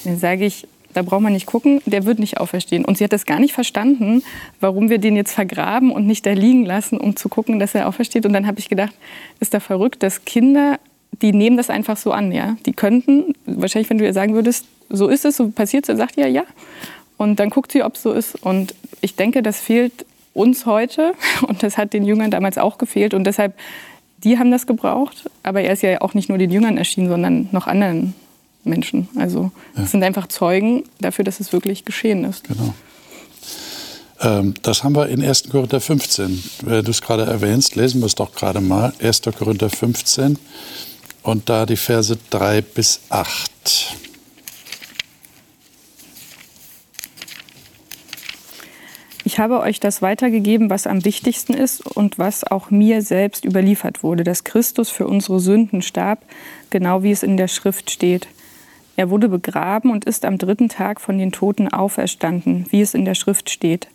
[0.05, 2.85] Dann sage ich, da braucht man nicht gucken, der wird nicht auferstehen.
[2.85, 4.23] Und sie hat das gar nicht verstanden,
[4.61, 7.89] warum wir den jetzt vergraben und nicht da liegen lassen, um zu gucken, dass er
[7.89, 8.25] aufersteht.
[8.25, 8.93] Und dann habe ich gedacht,
[9.41, 10.79] ist da verrückt, dass Kinder,
[11.21, 12.31] die nehmen das einfach so an.
[12.31, 12.55] Ja?
[12.65, 15.97] Die könnten, wahrscheinlich, wenn du ihr sagen würdest, so ist es, so passiert es, dann
[15.97, 16.43] sagt ihr ja.
[17.17, 18.41] Und dann guckt sie, ob es so ist.
[18.41, 21.13] Und ich denke, das fehlt uns heute
[21.47, 23.57] und das hat den Jüngern damals auch gefehlt und deshalb,
[24.23, 27.49] die haben das gebraucht, aber er ist ja auch nicht nur den Jüngern erschienen, sondern
[27.51, 28.13] noch anderen
[28.63, 29.09] Menschen.
[29.17, 29.87] Also es ja.
[29.87, 32.47] sind einfach Zeugen dafür, dass es wirklich geschehen ist.
[32.47, 32.73] Genau.
[34.21, 35.49] Ähm, das haben wir in 1.
[35.49, 36.43] Korinther 15.
[36.63, 38.93] Wenn du es gerade erwähnst, lesen wir es doch gerade mal.
[39.01, 39.21] 1.
[39.37, 40.37] Korinther 15
[41.23, 43.95] und da die Verse 3 bis 8.
[49.31, 54.03] Ich habe euch das weitergegeben, was am wichtigsten ist und was auch mir selbst überliefert
[54.03, 56.25] wurde, dass Christus für unsere Sünden starb,
[56.69, 58.27] genau wie es in der Schrift steht.
[58.97, 63.05] Er wurde begraben und ist am dritten Tag von den Toten auferstanden, wie es in
[63.05, 63.87] der Schrift steht.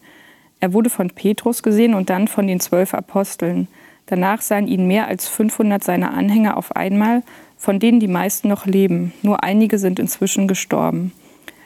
[0.60, 3.68] Er wurde von Petrus gesehen und dann von den zwölf Aposteln.
[4.06, 7.22] Danach sahen ihn mehr als 500 seiner Anhänger auf einmal,
[7.58, 9.12] von denen die meisten noch leben.
[9.20, 11.12] Nur einige sind inzwischen gestorben.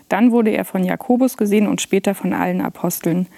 [0.08, 3.28] Dann wurde er von Jakobus gesehen und später von allen Aposteln.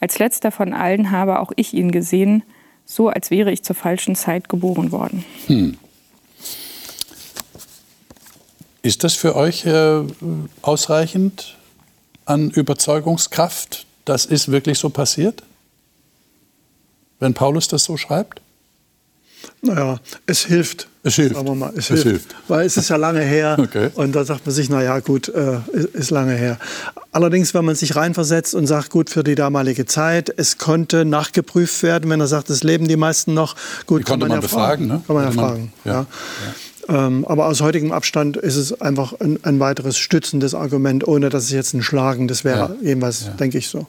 [0.00, 2.42] Als letzter von allen habe auch ich ihn gesehen,
[2.84, 5.24] so als wäre ich zur falschen Zeit geboren worden.
[5.46, 5.76] Hm.
[8.82, 10.02] Ist das für euch äh,
[10.62, 11.56] ausreichend
[12.24, 13.84] an Überzeugungskraft?
[14.04, 15.42] Das ist wirklich so passiert?
[17.18, 18.40] Wenn Paulus das so schreibt?
[19.62, 20.88] Naja, es hilft.
[21.06, 21.40] Es hilft.
[21.40, 22.04] Mal, es, es hilft.
[22.04, 22.34] hilft.
[22.48, 23.56] Weil es ist ja lange her.
[23.66, 23.90] Okay.
[23.94, 25.58] Und da sagt man sich, naja, gut, äh,
[25.92, 26.58] ist lange her.
[27.10, 31.82] Allerdings, wenn man sich reinversetzt und sagt, gut, für die damalige Zeit, es konnte nachgeprüft
[31.82, 34.40] werden, wenn er sagt, es leben die meisten noch, gut, die kann man, man ja
[34.40, 34.86] befragen.
[34.86, 35.02] Ne?
[35.06, 35.72] Kann man ja fragen.
[35.84, 35.92] Ja.
[35.92, 36.06] ja.
[36.88, 37.06] ja.
[37.06, 41.44] Ähm, aber aus heutigem Abstand ist es einfach ein, ein, weiteres stützendes Argument, ohne dass
[41.44, 42.76] es jetzt ein schlagendes wäre.
[42.82, 43.86] Jedenfalls denke ich so.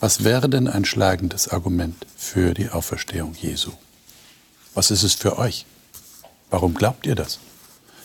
[0.00, 3.70] Was wäre denn ein schlagendes Argument für die Auferstehung Jesu?
[4.74, 5.64] Was ist es für euch?
[6.50, 7.38] Warum glaubt ihr das?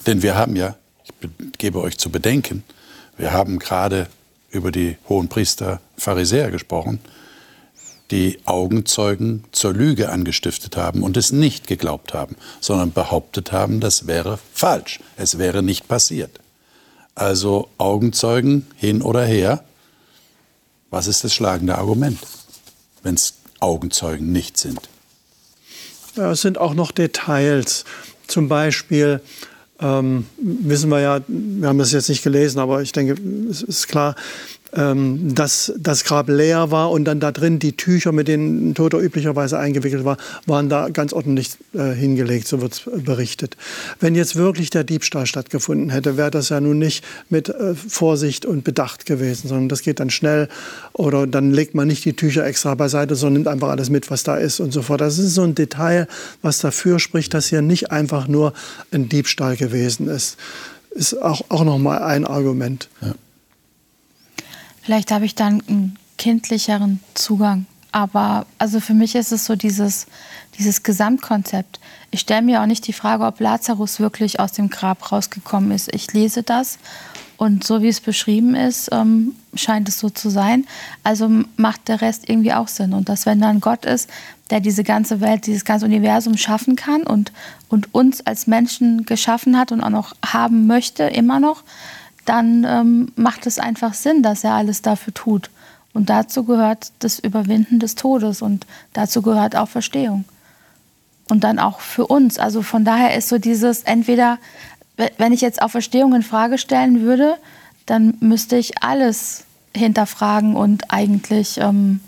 [0.05, 0.75] Denn wir haben ja,
[1.21, 2.63] ich gebe euch zu bedenken,
[3.17, 4.07] wir haben gerade
[4.51, 6.99] über die hohen Priester, Pharisäer gesprochen.
[8.11, 14.05] die Augenzeugen zur Lüge angestiftet haben und es nicht geglaubt haben, sondern behauptet haben, das
[14.05, 16.39] wäre falsch, es wäre nicht passiert.
[17.15, 19.63] Also Augenzeugen hin oder her,
[20.91, 22.19] was ist das schlagende Argument,
[23.01, 24.81] wenn es Augenzeugen nicht sind?
[26.15, 27.85] Ja, es sind auch noch Details.
[28.27, 29.21] Zum Beispiel
[29.79, 33.15] ähm, wissen wir ja, wir haben das jetzt nicht gelesen, aber ich denke,
[33.49, 34.15] es ist klar,
[34.75, 38.75] ähm, dass das Grab leer war und dann da drin die Tücher, mit denen ein
[38.75, 43.55] Toter üblicherweise eingewickelt war, waren da ganz ordentlich äh, hingelegt, so wird berichtet.
[43.99, 48.45] Wenn jetzt wirklich der Diebstahl stattgefunden hätte, wäre das ja nun nicht mit äh, Vorsicht
[48.45, 50.49] und Bedacht gewesen, sondern das geht dann schnell
[50.93, 54.23] oder dann legt man nicht die Tücher extra beiseite, sondern nimmt einfach alles mit, was
[54.23, 55.01] da ist und so fort.
[55.01, 56.07] Das ist so ein Detail,
[56.41, 58.53] was dafür spricht, dass hier nicht einfach nur
[58.91, 60.37] ein Diebstahl gewesen ist.
[60.91, 62.89] Ist auch, auch nochmal ein Argument.
[63.01, 63.15] Ja.
[64.85, 67.65] Vielleicht habe ich dann einen kindlicheren Zugang.
[67.91, 70.05] Aber also für mich ist es so dieses,
[70.59, 71.79] dieses Gesamtkonzept.
[72.11, 75.91] Ich stelle mir auch nicht die Frage, ob Lazarus wirklich aus dem Grab rausgekommen ist.
[75.95, 76.77] Ich lese das
[77.37, 80.67] und so wie es beschrieben ist, ähm, scheint es so zu sein.
[81.03, 82.93] Also macht der Rest irgendwie auch Sinn.
[82.93, 84.07] Und dass wenn dann Gott ist,
[84.51, 87.31] der diese ganze Welt, dieses ganze Universum schaffen kann und,
[87.69, 91.63] und uns als Menschen geschaffen hat und auch noch haben möchte, immer noch,
[92.25, 95.49] dann ähm, macht es einfach Sinn, dass er alles dafür tut.
[95.93, 100.25] Und dazu gehört das Überwinden des Todes und dazu gehört auch Verstehung.
[101.29, 102.37] Und dann auch für uns.
[102.37, 104.37] Also von daher ist so dieses, entweder,
[105.17, 107.35] wenn ich jetzt Auferstehung in Frage stellen würde,
[107.85, 111.99] dann müsste ich alles hinterfragen und eigentlich ähm,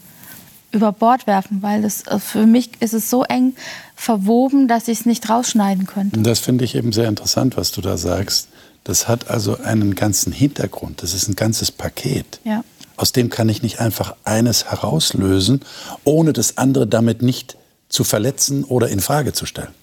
[0.71, 3.55] über Bord werfen, weil das, äh, für mich ist es so eng
[3.95, 6.19] verwoben, dass ich es nicht rausschneiden könnte.
[6.21, 8.49] Das finde ich eben sehr interessant, was du da sagst.
[8.87, 11.03] Das hat also einen ganzen Hintergrund.
[11.03, 12.39] Das ist ein ganzes Paket.
[12.45, 12.63] Ja.
[12.95, 15.59] Aus dem kann ich nicht einfach eines herauslösen,
[16.05, 17.57] ohne das andere damit nicht
[17.89, 19.73] zu verletzen oder in Frage zu stellen.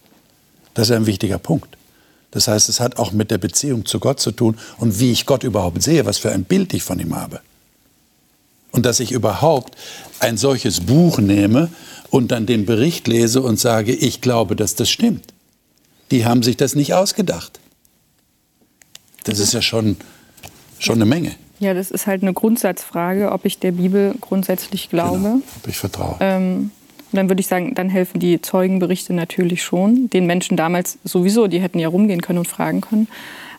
[0.72, 1.76] Das ist ein wichtiger Punkt.
[2.30, 5.26] Das heißt, es hat auch mit der Beziehung zu Gott zu tun und wie ich
[5.26, 7.42] Gott überhaupt sehe, was für ein Bild ich von ihm habe.
[8.72, 9.76] Und dass ich überhaupt
[10.18, 11.68] ein solches Buch nehme
[12.08, 15.34] und dann den Bericht lese und sage, ich glaube, dass das stimmt.
[16.10, 17.60] Die haben sich das nicht ausgedacht.
[19.24, 19.96] Das ist ja schon,
[20.78, 21.32] schon eine Menge.
[21.60, 25.18] Ja, das ist halt eine Grundsatzfrage, ob ich der Bibel grundsätzlich glaube.
[25.18, 26.16] Genau, ob ich vertraue.
[26.20, 26.70] Ähm,
[27.12, 30.10] dann würde ich sagen, dann helfen die Zeugenberichte natürlich schon.
[30.10, 33.08] Den Menschen damals sowieso, die hätten ja rumgehen können und fragen können.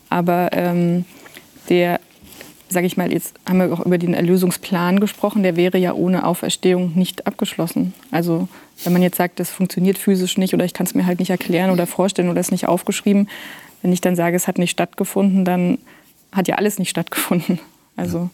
[0.10, 1.06] Aber ähm,
[1.70, 2.00] der,
[2.70, 6.26] sage ich mal, jetzt haben wir auch über den Erlösungsplan gesprochen, der wäre ja ohne
[6.26, 7.94] Auferstehung nicht abgeschlossen.
[8.12, 8.50] Also
[8.84, 11.32] wenn man jetzt sagt, das funktioniert physisch nicht oder ich kann es mir halt nicht
[11.32, 13.30] erklären oder vorstellen oder es nicht aufgeschrieben,
[13.86, 15.78] wenn ich dann sage, es hat nicht stattgefunden, dann
[16.32, 17.60] hat ja alles nicht stattgefunden.
[17.96, 18.32] Also.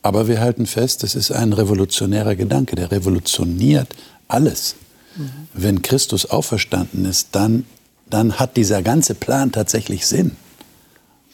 [0.00, 3.88] Aber wir halten fest, das ist ein revolutionärer Gedanke, der revolutioniert
[4.28, 4.76] alles.
[5.16, 5.30] Mhm.
[5.54, 7.66] Wenn Christus auferstanden ist, dann,
[8.08, 10.36] dann hat dieser ganze Plan tatsächlich Sinn.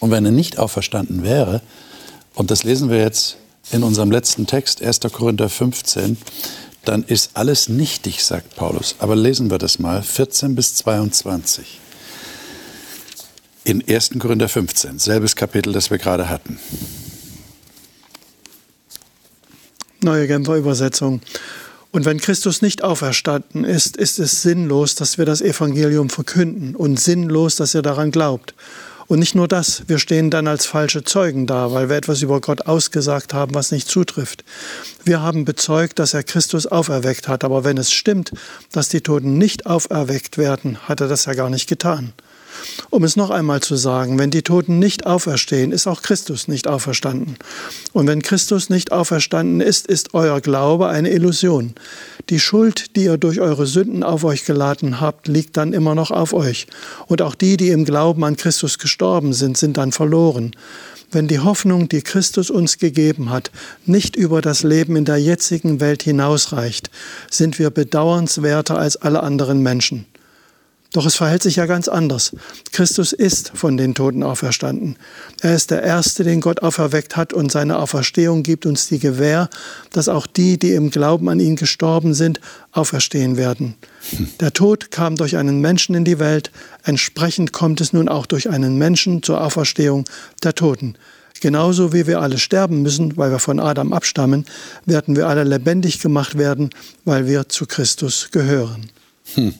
[0.01, 1.61] Und wenn er nicht auferstanden wäre,
[2.35, 3.37] und das lesen wir jetzt
[3.71, 5.01] in unserem letzten Text, 1.
[5.13, 6.17] Korinther 15,
[6.87, 8.97] dann ist alles nichtig, sagt Paulus.
[8.99, 11.81] Aber lesen wir das mal, 14 bis 22
[13.65, 14.11] in 1.
[14.19, 16.59] Korinther 15, selbes Kapitel, das wir gerade hatten.
[20.03, 21.23] Neue Genfer Übersetzung.
[21.91, 27.01] Und wenn Christus nicht auferstanden ist, ist es sinnlos, dass wir das Evangelium verkünden und
[27.01, 28.55] sinnlos, dass ihr daran glaubt.
[29.07, 32.41] Und nicht nur das, wir stehen dann als falsche Zeugen da, weil wir etwas über
[32.41, 34.45] Gott ausgesagt haben, was nicht zutrifft.
[35.05, 38.33] Wir haben bezeugt, dass er Christus auferweckt hat, aber wenn es stimmt,
[38.73, 42.13] dass die Toten nicht auferweckt werden, hat er das ja gar nicht getan.
[42.91, 46.67] Um es noch einmal zu sagen, wenn die Toten nicht auferstehen, ist auch Christus nicht
[46.67, 47.37] auferstanden.
[47.93, 51.75] Und wenn Christus nicht auferstanden ist, ist euer Glaube eine Illusion.
[52.31, 56.11] Die Schuld, die ihr durch eure Sünden auf euch geladen habt, liegt dann immer noch
[56.11, 56.67] auf euch.
[57.07, 60.53] Und auch die, die im Glauben an Christus gestorben sind, sind dann verloren.
[61.15, 63.51] Wenn die Hoffnung, die Christus uns gegeben hat,
[63.87, 66.91] nicht über das Leben in der jetzigen Welt hinausreicht,
[67.31, 70.07] sind wir bedauernswerter als alle anderen Menschen.
[70.95, 72.37] Doch es verhält sich ja ganz anders.
[72.71, 74.95] Christus ist von den Toten auferstanden.
[75.41, 79.51] Er ist der Erste, den Gott auferweckt hat und seine Auferstehung gibt uns die Gewähr,
[79.91, 82.41] dass auch die, die im Glauben an ihn gestorben sind,
[82.71, 83.75] auferstehen werden.
[84.39, 86.53] Der Tod kam durch einen Menschen in die Welt,
[86.85, 90.05] entsprechend kommt es nun auch durch einen Menschen zur Auferstehung
[90.45, 90.95] der Toten.
[91.41, 94.47] Genauso wie wir alle sterben müssen, weil wir von Adam abstammen,
[94.87, 96.71] werden wir alle lebendig gemacht werden,
[97.05, 98.93] weil wir zu Christus gehören.
[99.35, 99.55] Hm.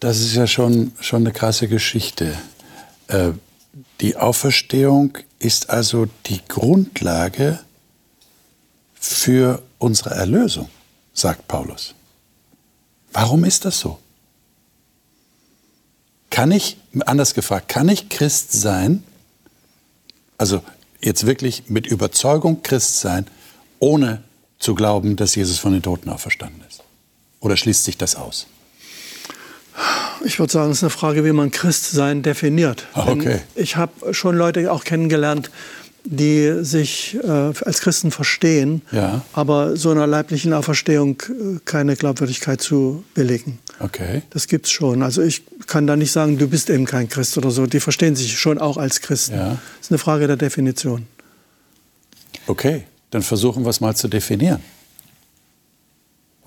[0.00, 2.38] Das ist ja schon, schon eine krasse Geschichte.
[3.08, 3.30] Äh,
[4.00, 7.58] die Auferstehung ist also die Grundlage
[8.94, 10.68] für unsere Erlösung,
[11.12, 11.94] sagt Paulus.
[13.12, 13.98] Warum ist das so?
[16.30, 19.02] Kann ich, anders gefragt, kann ich Christ sein,
[20.36, 20.62] also
[21.00, 23.26] jetzt wirklich mit Überzeugung Christ sein,
[23.80, 24.22] ohne
[24.58, 26.82] zu glauben, dass Jesus von den Toten auferstanden ist?
[27.40, 28.46] Oder schließt sich das aus?
[30.24, 32.86] Ich würde sagen, es ist eine Frage, wie man Christsein definiert.
[32.94, 33.40] Ah, okay.
[33.54, 35.50] Ich habe schon Leute auch kennengelernt,
[36.04, 39.22] die sich äh, als Christen verstehen, Ja.
[39.34, 43.58] aber so einer leiblichen Auferstehung äh, keine Glaubwürdigkeit zu belegen.
[43.78, 44.22] Okay.
[44.30, 45.02] Das gibt's schon.
[45.02, 47.66] Also ich kann da nicht sagen, du bist eben kein Christ oder so.
[47.66, 49.34] Die verstehen sich schon auch als Christen.
[49.36, 49.48] Ja.
[49.50, 51.06] Das ist eine Frage der Definition.
[52.46, 54.60] Okay, dann versuchen wir es mal zu definieren.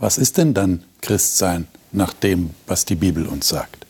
[0.01, 3.85] Was ist denn dann Christsein nach dem, was die Bibel uns sagt?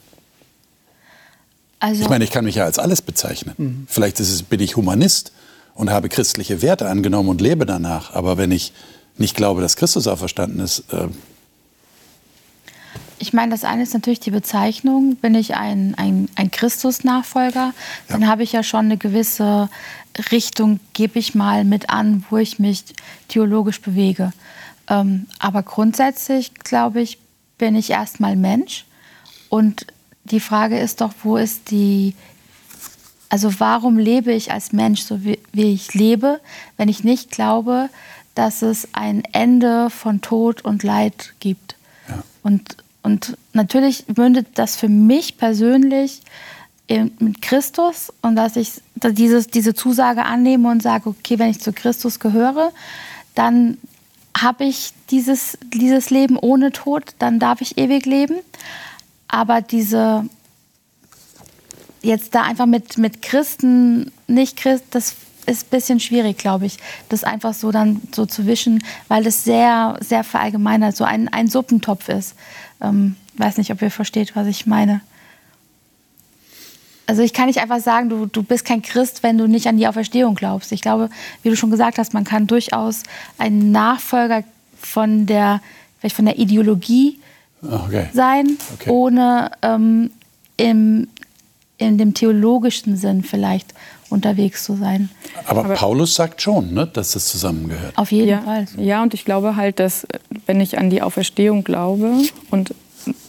[1.79, 3.87] Also, Ich meine, ich kann mich ja als alles bezeichnen.
[3.89, 5.31] Vielleicht ist es, bin ich Humanist
[5.73, 8.13] und habe christliche Werte angenommen und lebe danach.
[8.13, 8.73] Aber wenn ich
[9.17, 11.07] nicht glaube, dass Christus auferstanden ist, äh,
[13.17, 15.15] ich meine, das eine ist natürlich die Bezeichnung.
[15.15, 17.73] Bin ich ein, ein, ein Christus-Nachfolger,
[18.09, 19.69] dann habe ich ja schon eine gewisse
[20.31, 22.83] Richtung, gebe ich mal mit an, wo ich mich
[23.27, 24.33] theologisch bewege.
[24.89, 27.17] Ähm, aber grundsätzlich, glaube ich,
[27.57, 28.85] bin ich erstmal Mensch.
[29.49, 29.85] Und
[30.23, 32.15] die Frage ist doch, wo ist die,
[33.29, 36.39] also warum lebe ich als Mensch so, wie, wie ich lebe,
[36.77, 37.89] wenn ich nicht glaube,
[38.35, 41.75] dass es ein Ende von Tod und Leid gibt?
[42.43, 46.21] Und, und natürlich mündet das für mich persönlich
[47.19, 51.59] mit Christus und dass ich dass dieses, diese Zusage annehme und sage, okay, wenn ich
[51.59, 52.71] zu Christus gehöre,
[53.33, 53.77] dann
[54.41, 58.35] habe ich dieses, dieses Leben ohne Tod, dann darf ich ewig leben.
[59.27, 60.25] Aber diese,
[62.01, 65.15] jetzt da einfach mit, mit Christen, nicht Christ, das
[65.45, 66.77] ist ein bisschen schwierig, glaube ich,
[67.09, 71.47] das einfach so dann so zu wischen, weil das sehr, sehr verallgemeinert, so ein, ein
[71.47, 72.35] Suppentopf ist.
[72.81, 75.01] Ähm, weiß nicht, ob ihr versteht, was ich meine.
[77.11, 79.75] Also ich kann nicht einfach sagen, du, du bist kein Christ, wenn du nicht an
[79.75, 80.71] die Auferstehung glaubst.
[80.71, 81.09] Ich glaube,
[81.43, 83.03] wie du schon gesagt hast, man kann durchaus
[83.37, 84.45] ein Nachfolger
[84.79, 85.59] von der,
[85.99, 87.19] vielleicht von der Ideologie
[87.69, 88.07] okay.
[88.13, 88.89] sein, Okay.
[88.91, 90.11] ohne ähm,
[90.55, 91.09] im,
[91.77, 93.73] in dem theologischen Sinn vielleicht
[94.09, 95.09] unterwegs zu sein.
[95.45, 97.97] Aber, Paulus sagt schon, ne, dass das zusammengehört.
[97.97, 98.67] Auf jeden ja, Fall.
[98.77, 102.73] Ja, und ich glaube halt, dass äh, wenn ich an die Auferstehung glaube und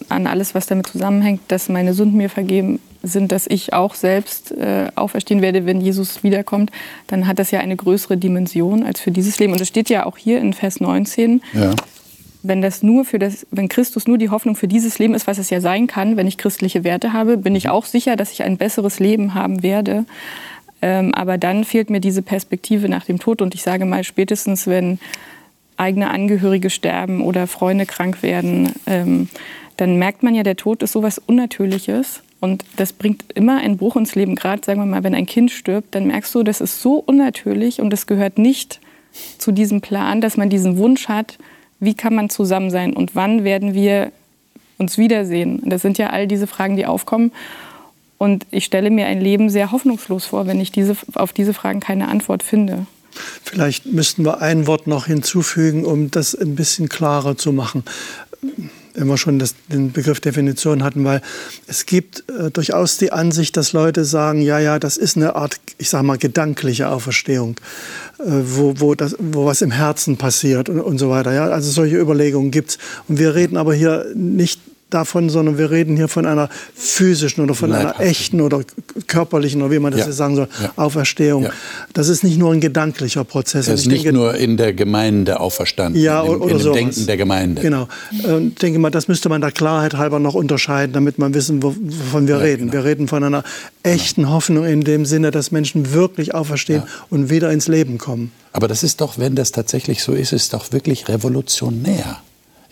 [0.09, 4.53] an alles, was damit zusammenhängt, dass meine Sünden mir vergeben sind, dass ich auch selbst
[4.53, 6.71] äh, auferstehen werde, wenn Jesus wiederkommt,
[7.09, 9.53] dann hat das ja eine größere Dimension als für dieses Leben.
[9.53, 11.75] Und es steht ja auch hier in Vers 19, Ja.
[12.45, 15.39] wenn das nur für das, wenn Christus nur die Hoffnung für dieses Leben ist, was
[15.39, 18.45] es ja sein kann, wenn ich christliche Werte habe, bin ich auch sicher, dass ich
[18.45, 20.05] ein besseres Leben haben werde.
[20.81, 23.43] Ähm, aber dann fehlt mir diese Perspektive nach dem Tod.
[23.43, 24.99] Und ich sage mal, spätestens wenn
[25.77, 29.29] eigene Angehörige sterben oder Freunde krank werden, ähm,
[29.77, 32.23] dann merkt man ja, der Tod ist sowas Unnatürliches.
[32.41, 34.35] Und das bringt immer einen Bruch ins Leben.
[34.35, 37.81] Gerade, sagen wir mal, wenn ein Kind stirbt, dann merkst du, das ist so unnatürlich
[37.81, 38.81] und es gehört nicht
[39.39, 41.39] zu diesem Plan, dass man diesen Wunsch hat,
[41.79, 44.11] wie kann man zusammen sein und wann werden wir
[44.79, 45.63] uns wiedersehen.
[45.65, 47.31] Das sind ja all diese Fragen, die aufkommen.
[48.19, 51.81] Und ich stelle mir ein Leben sehr hoffnungslos vor, wenn ich diese, auf diese Fragen
[51.81, 52.87] keine Antwort finde.
[53.45, 57.85] Vielleicht müssten wir ein Wort noch hinzufügen, um das ein bisschen klarer zu machen.
[58.95, 61.23] Wenn wir schon das, den Begriff Definition hatten, weil
[61.67, 65.57] es gibt äh, durchaus die Ansicht, dass Leute sagen, ja, ja, das ist eine Art,
[65.79, 67.57] ich sage mal, gedankliche Auferstehung,
[68.19, 71.33] äh, wo, wo, das, wo was im Herzen passiert und, und so weiter.
[71.33, 71.47] Ja?
[71.49, 72.79] Also solche Überlegungen gibt's.
[73.09, 74.61] Und wir reden aber hier nicht
[74.95, 78.63] davon, sondern wir reden hier von einer physischen oder von einer echten oder
[79.07, 80.07] körperlichen oder wie man das Ja.
[80.07, 80.73] jetzt sagen soll, Ja.
[80.77, 81.45] Auferstehung.
[81.45, 81.51] Ja.
[81.93, 83.69] Das ist nicht nur ein gedanklicher Prozess.
[83.69, 86.73] Und ist ich nicht denke, nur in der Gemeinde auferstanden, ja, im, oder in dem.
[86.73, 87.63] Denken der Gemeinde.
[87.63, 87.89] Genau.
[88.13, 91.75] Ich denke mal, das müsste man der Klarheit halber noch unterscheiden, damit man wissen, wo-
[91.79, 92.71] wovon wir reden.
[92.71, 92.73] genau.
[92.73, 93.45] Wir reden von einer
[93.83, 98.33] echten Hoffnung in dem Sinne, dass Menschen wirklich auferstehen und wieder ins Leben kommen.
[98.53, 102.19] Aber das ist doch, wenn das tatsächlich so ist, ist doch wirklich revolutionär.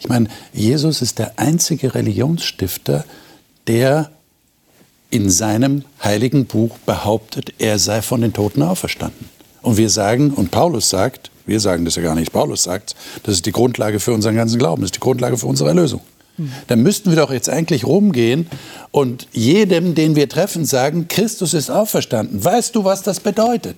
[0.01, 3.05] Ich meine, Jesus ist der einzige Religionsstifter,
[3.67, 4.11] der
[5.11, 9.29] in seinem heiligen Buch behauptet, er sei von den Toten auferstanden.
[9.63, 12.95] Und wir sagen, und Paulus sagt, wir sagen das ja gar nicht, Paulus sagt,
[13.25, 16.01] das ist die Grundlage für unseren ganzen Glauben, das ist die Grundlage für unsere Erlösung.
[16.69, 18.47] Dann müssten wir doch jetzt eigentlich rumgehen
[18.91, 22.43] und jedem, den wir treffen, sagen, Christus ist auferstanden.
[22.43, 23.77] Weißt du, was das bedeutet?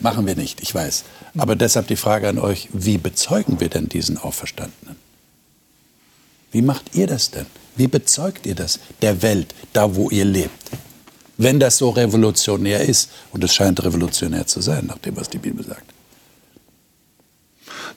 [0.00, 1.04] Machen wir nicht, ich weiß.
[1.36, 4.96] Aber deshalb die Frage an euch, wie bezeugen wir denn diesen Auferstandenen?
[6.52, 7.46] Wie macht ihr das denn?
[7.76, 10.70] Wie bezeugt ihr das der Welt, da wo ihr lebt?
[11.36, 15.38] Wenn das so revolutionär ist, und es scheint revolutionär zu sein, nach dem, was die
[15.38, 15.92] Bibel sagt.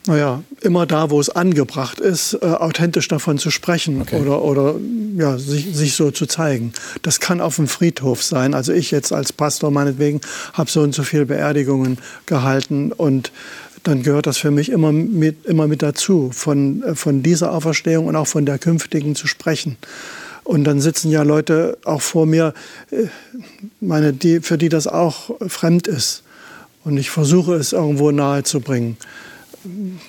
[0.08, 4.20] Naja, immer da, wo es angebracht ist, äh, authentisch davon zu sprechen okay.
[4.20, 4.76] oder, oder
[5.16, 6.74] ja, sich, sich so zu zeigen.
[7.04, 8.54] Das kann auf dem Friedhof sein.
[8.54, 10.22] Also ich jetzt als Pastor meinetwegen
[10.54, 13.32] habe so und so viele Beerdigungen gehalten und
[13.84, 18.08] dann gehört das für mich immer mit, immer mit dazu, von, äh, von dieser Auferstehung
[18.08, 19.78] und auch von der künftigen zu sprechen.
[20.44, 22.54] Und dann sitzen ja Leute auch vor mir,
[22.90, 23.06] äh,
[23.80, 26.24] meine, die, für die das auch fremd ist.
[26.84, 28.98] Und ich versuche es irgendwo nahe zu bringen.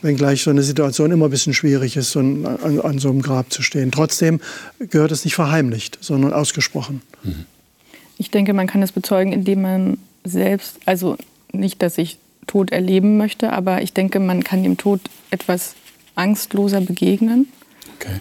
[0.03, 2.47] Wenngleich so eine Situation immer ein bisschen schwierig ist, so an,
[2.83, 3.91] an, so einem Grab zu stehen.
[3.91, 4.41] Trotzdem
[4.79, 7.03] gehört es nicht verheimlicht, sondern ausgesprochen.
[7.23, 7.47] Mhm.
[8.19, 11.17] Ich denke, man kann es bezeugen, indem man selbst, also
[11.53, 15.01] nicht, dass ich Tod erleben möchte, aber ich denke, man kann dem Tod
[15.31, 15.75] etwas
[16.15, 17.49] angstloser begegnen.
[17.97, 18.21] Okay.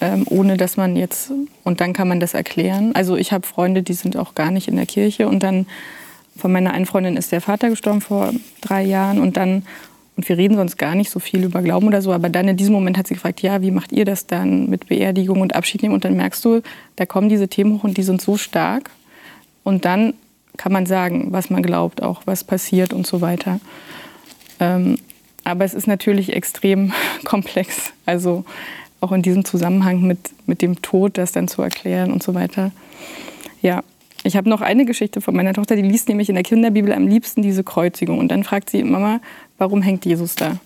[0.00, 1.32] Ähm, ohne dass man jetzt,
[1.64, 2.94] und dann kann man das erklären.
[2.94, 5.66] Also ich habe Freunde, die sind auch gar nicht in der Kirche und dann
[6.36, 9.64] von meiner einen Freundin ist der Vater gestorben vor drei Jahren und dann,
[10.16, 12.56] und wir reden sonst gar nicht so viel über Glauben oder so, aber dann in
[12.56, 15.82] diesem Moment hat sie gefragt, ja, wie macht ihr das dann mit Beerdigung und Abschied
[15.82, 15.94] nehmen?
[15.94, 16.62] Und dann merkst du,
[16.96, 18.90] da kommen diese Themen hoch und die sind so stark.
[19.62, 20.14] Und dann
[20.56, 23.60] kann man sagen, was man glaubt, auch was passiert und so weiter.
[24.58, 24.96] Ähm,
[25.44, 26.92] aber es ist natürlich extrem
[27.24, 27.92] komplex.
[28.06, 28.44] Also
[29.00, 32.72] auch in diesem Zusammenhang mit, mit dem Tod, das dann zu erklären und so weiter.
[33.60, 33.82] Ja,
[34.24, 37.06] ich habe noch eine Geschichte von meiner Tochter, die liest nämlich in der Kinderbibel am
[37.06, 38.18] liebsten diese Kreuzigung.
[38.18, 39.20] Und dann fragt sie, Mama,
[39.58, 40.58] warum hängt Jesus da?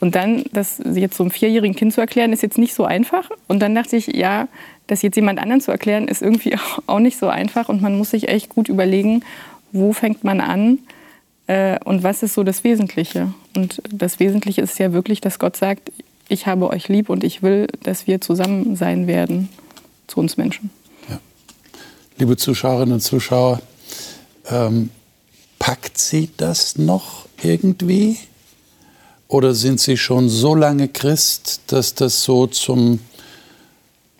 [0.00, 3.30] Und dann, das jetzt so einem vierjährigen Kind zu erklären, ist jetzt nicht so einfach.
[3.48, 4.48] Und dann dachte ich, ja,
[4.86, 6.56] das jetzt jemand anderen zu erklären, ist irgendwie
[6.86, 7.68] auch nicht so einfach.
[7.68, 9.22] Und man muss sich echt gut überlegen,
[9.72, 10.78] wo fängt man an
[11.46, 13.32] äh, und was ist so das Wesentliche.
[13.54, 15.92] Und das Wesentliche ist ja wirklich, dass Gott sagt,
[16.28, 19.48] ich habe euch lieb und ich will, dass wir zusammen sein werden
[20.06, 20.70] zu uns Menschen.
[21.08, 21.18] Ja.
[22.18, 23.60] Liebe Zuschauerinnen und Zuschauer,
[24.48, 24.90] ähm,
[25.60, 28.18] packt Sie das noch irgendwie?
[29.28, 32.98] Oder sind Sie schon so lange Christ, dass das so zum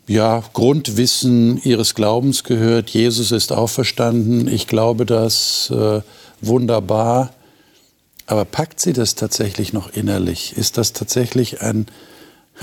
[0.06, 2.90] ja, Grundwissen Ihres Glaubens gehört?
[2.90, 6.02] Jesus ist auferstanden, ich glaube das äh,
[6.40, 7.32] wunderbar.
[8.26, 10.56] Aber packt sie das tatsächlich noch innerlich?
[10.56, 11.86] Ist das tatsächlich ein,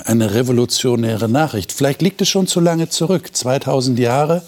[0.06, 1.74] eine revolutionäre Nachricht?
[1.74, 3.36] Vielleicht liegt es schon zu lange zurück.
[3.36, 4.44] 2000 Jahre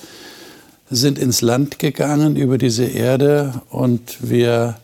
[0.89, 4.79] sind ins Land gegangen über diese Erde und wir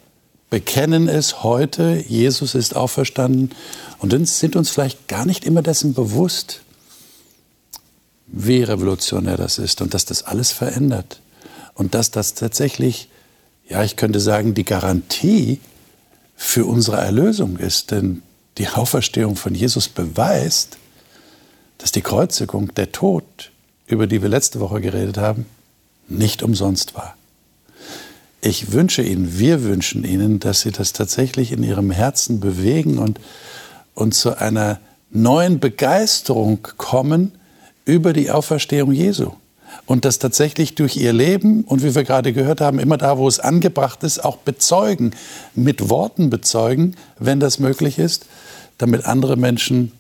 [0.50, 3.52] bekennen es heute, Jesus ist auferstanden.
[4.00, 6.62] Und dann sind uns vielleicht gar nicht immer dessen bewusst,
[8.28, 11.22] wie revolutionär das ist und dass das alles verändert.
[11.74, 13.10] Und dass das tatsächlich,
[13.68, 15.60] ja, ich könnte sagen, die Garantie
[16.36, 17.92] für unsere Erlösung ist.
[17.92, 18.22] Denn
[18.58, 20.78] die Auferstehung von Jesus beweist,
[21.80, 23.52] dass die Kreuzigung, der Tod,
[23.88, 25.46] über die wir letzte Woche geredet haben,
[26.08, 27.16] nicht umsonst war.
[28.42, 33.20] Ich wünsche Ihnen, wir wünschen Ihnen, dass Sie das tatsächlich in Ihrem Herzen bewegen und,
[33.96, 34.80] und zu einer
[35.10, 37.32] neuen Begeisterung kommen
[37.86, 39.32] über die Auferstehung Jesu
[39.86, 43.28] und das tatsächlich durch ihr Leben und wie wir gerade gehört haben, immer da, wo
[43.28, 45.12] es angebracht ist, auch bezeugen,
[45.54, 48.26] mit Worten bezeugen, wenn das möglich ist,
[48.78, 49.92] damit andere Menschen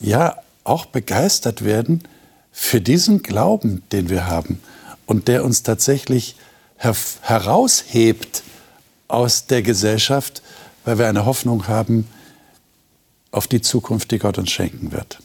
[0.00, 2.02] ja auch begeistert werden
[2.52, 4.60] für diesen Glauben, den wir haben
[5.06, 6.36] und der uns tatsächlich
[6.76, 8.42] her heraushebt
[9.08, 10.42] aus der Gesellschaft,
[10.84, 12.06] weil wir eine Hoffnung haben
[13.30, 15.18] auf die Zukunft, die Gott uns schenken wird.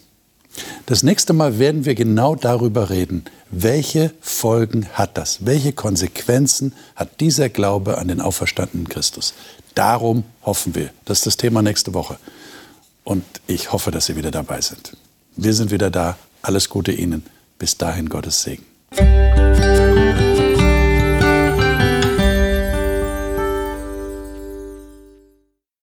[0.86, 7.20] Das nächste Mal werden wir genau darüber reden, welche Folgen hat das, welche Konsequenzen hat
[7.20, 9.34] dieser Glaube an den auferstandenen Christus.
[9.74, 10.90] Darum hoffen wir.
[11.04, 12.18] Das ist das Thema nächste Woche.
[13.04, 14.96] Und ich hoffe, dass Sie wieder dabei sind.
[15.36, 16.16] Wir sind wieder da.
[16.42, 17.24] Alles Gute Ihnen.
[17.58, 18.64] Bis dahin Gottes Segen.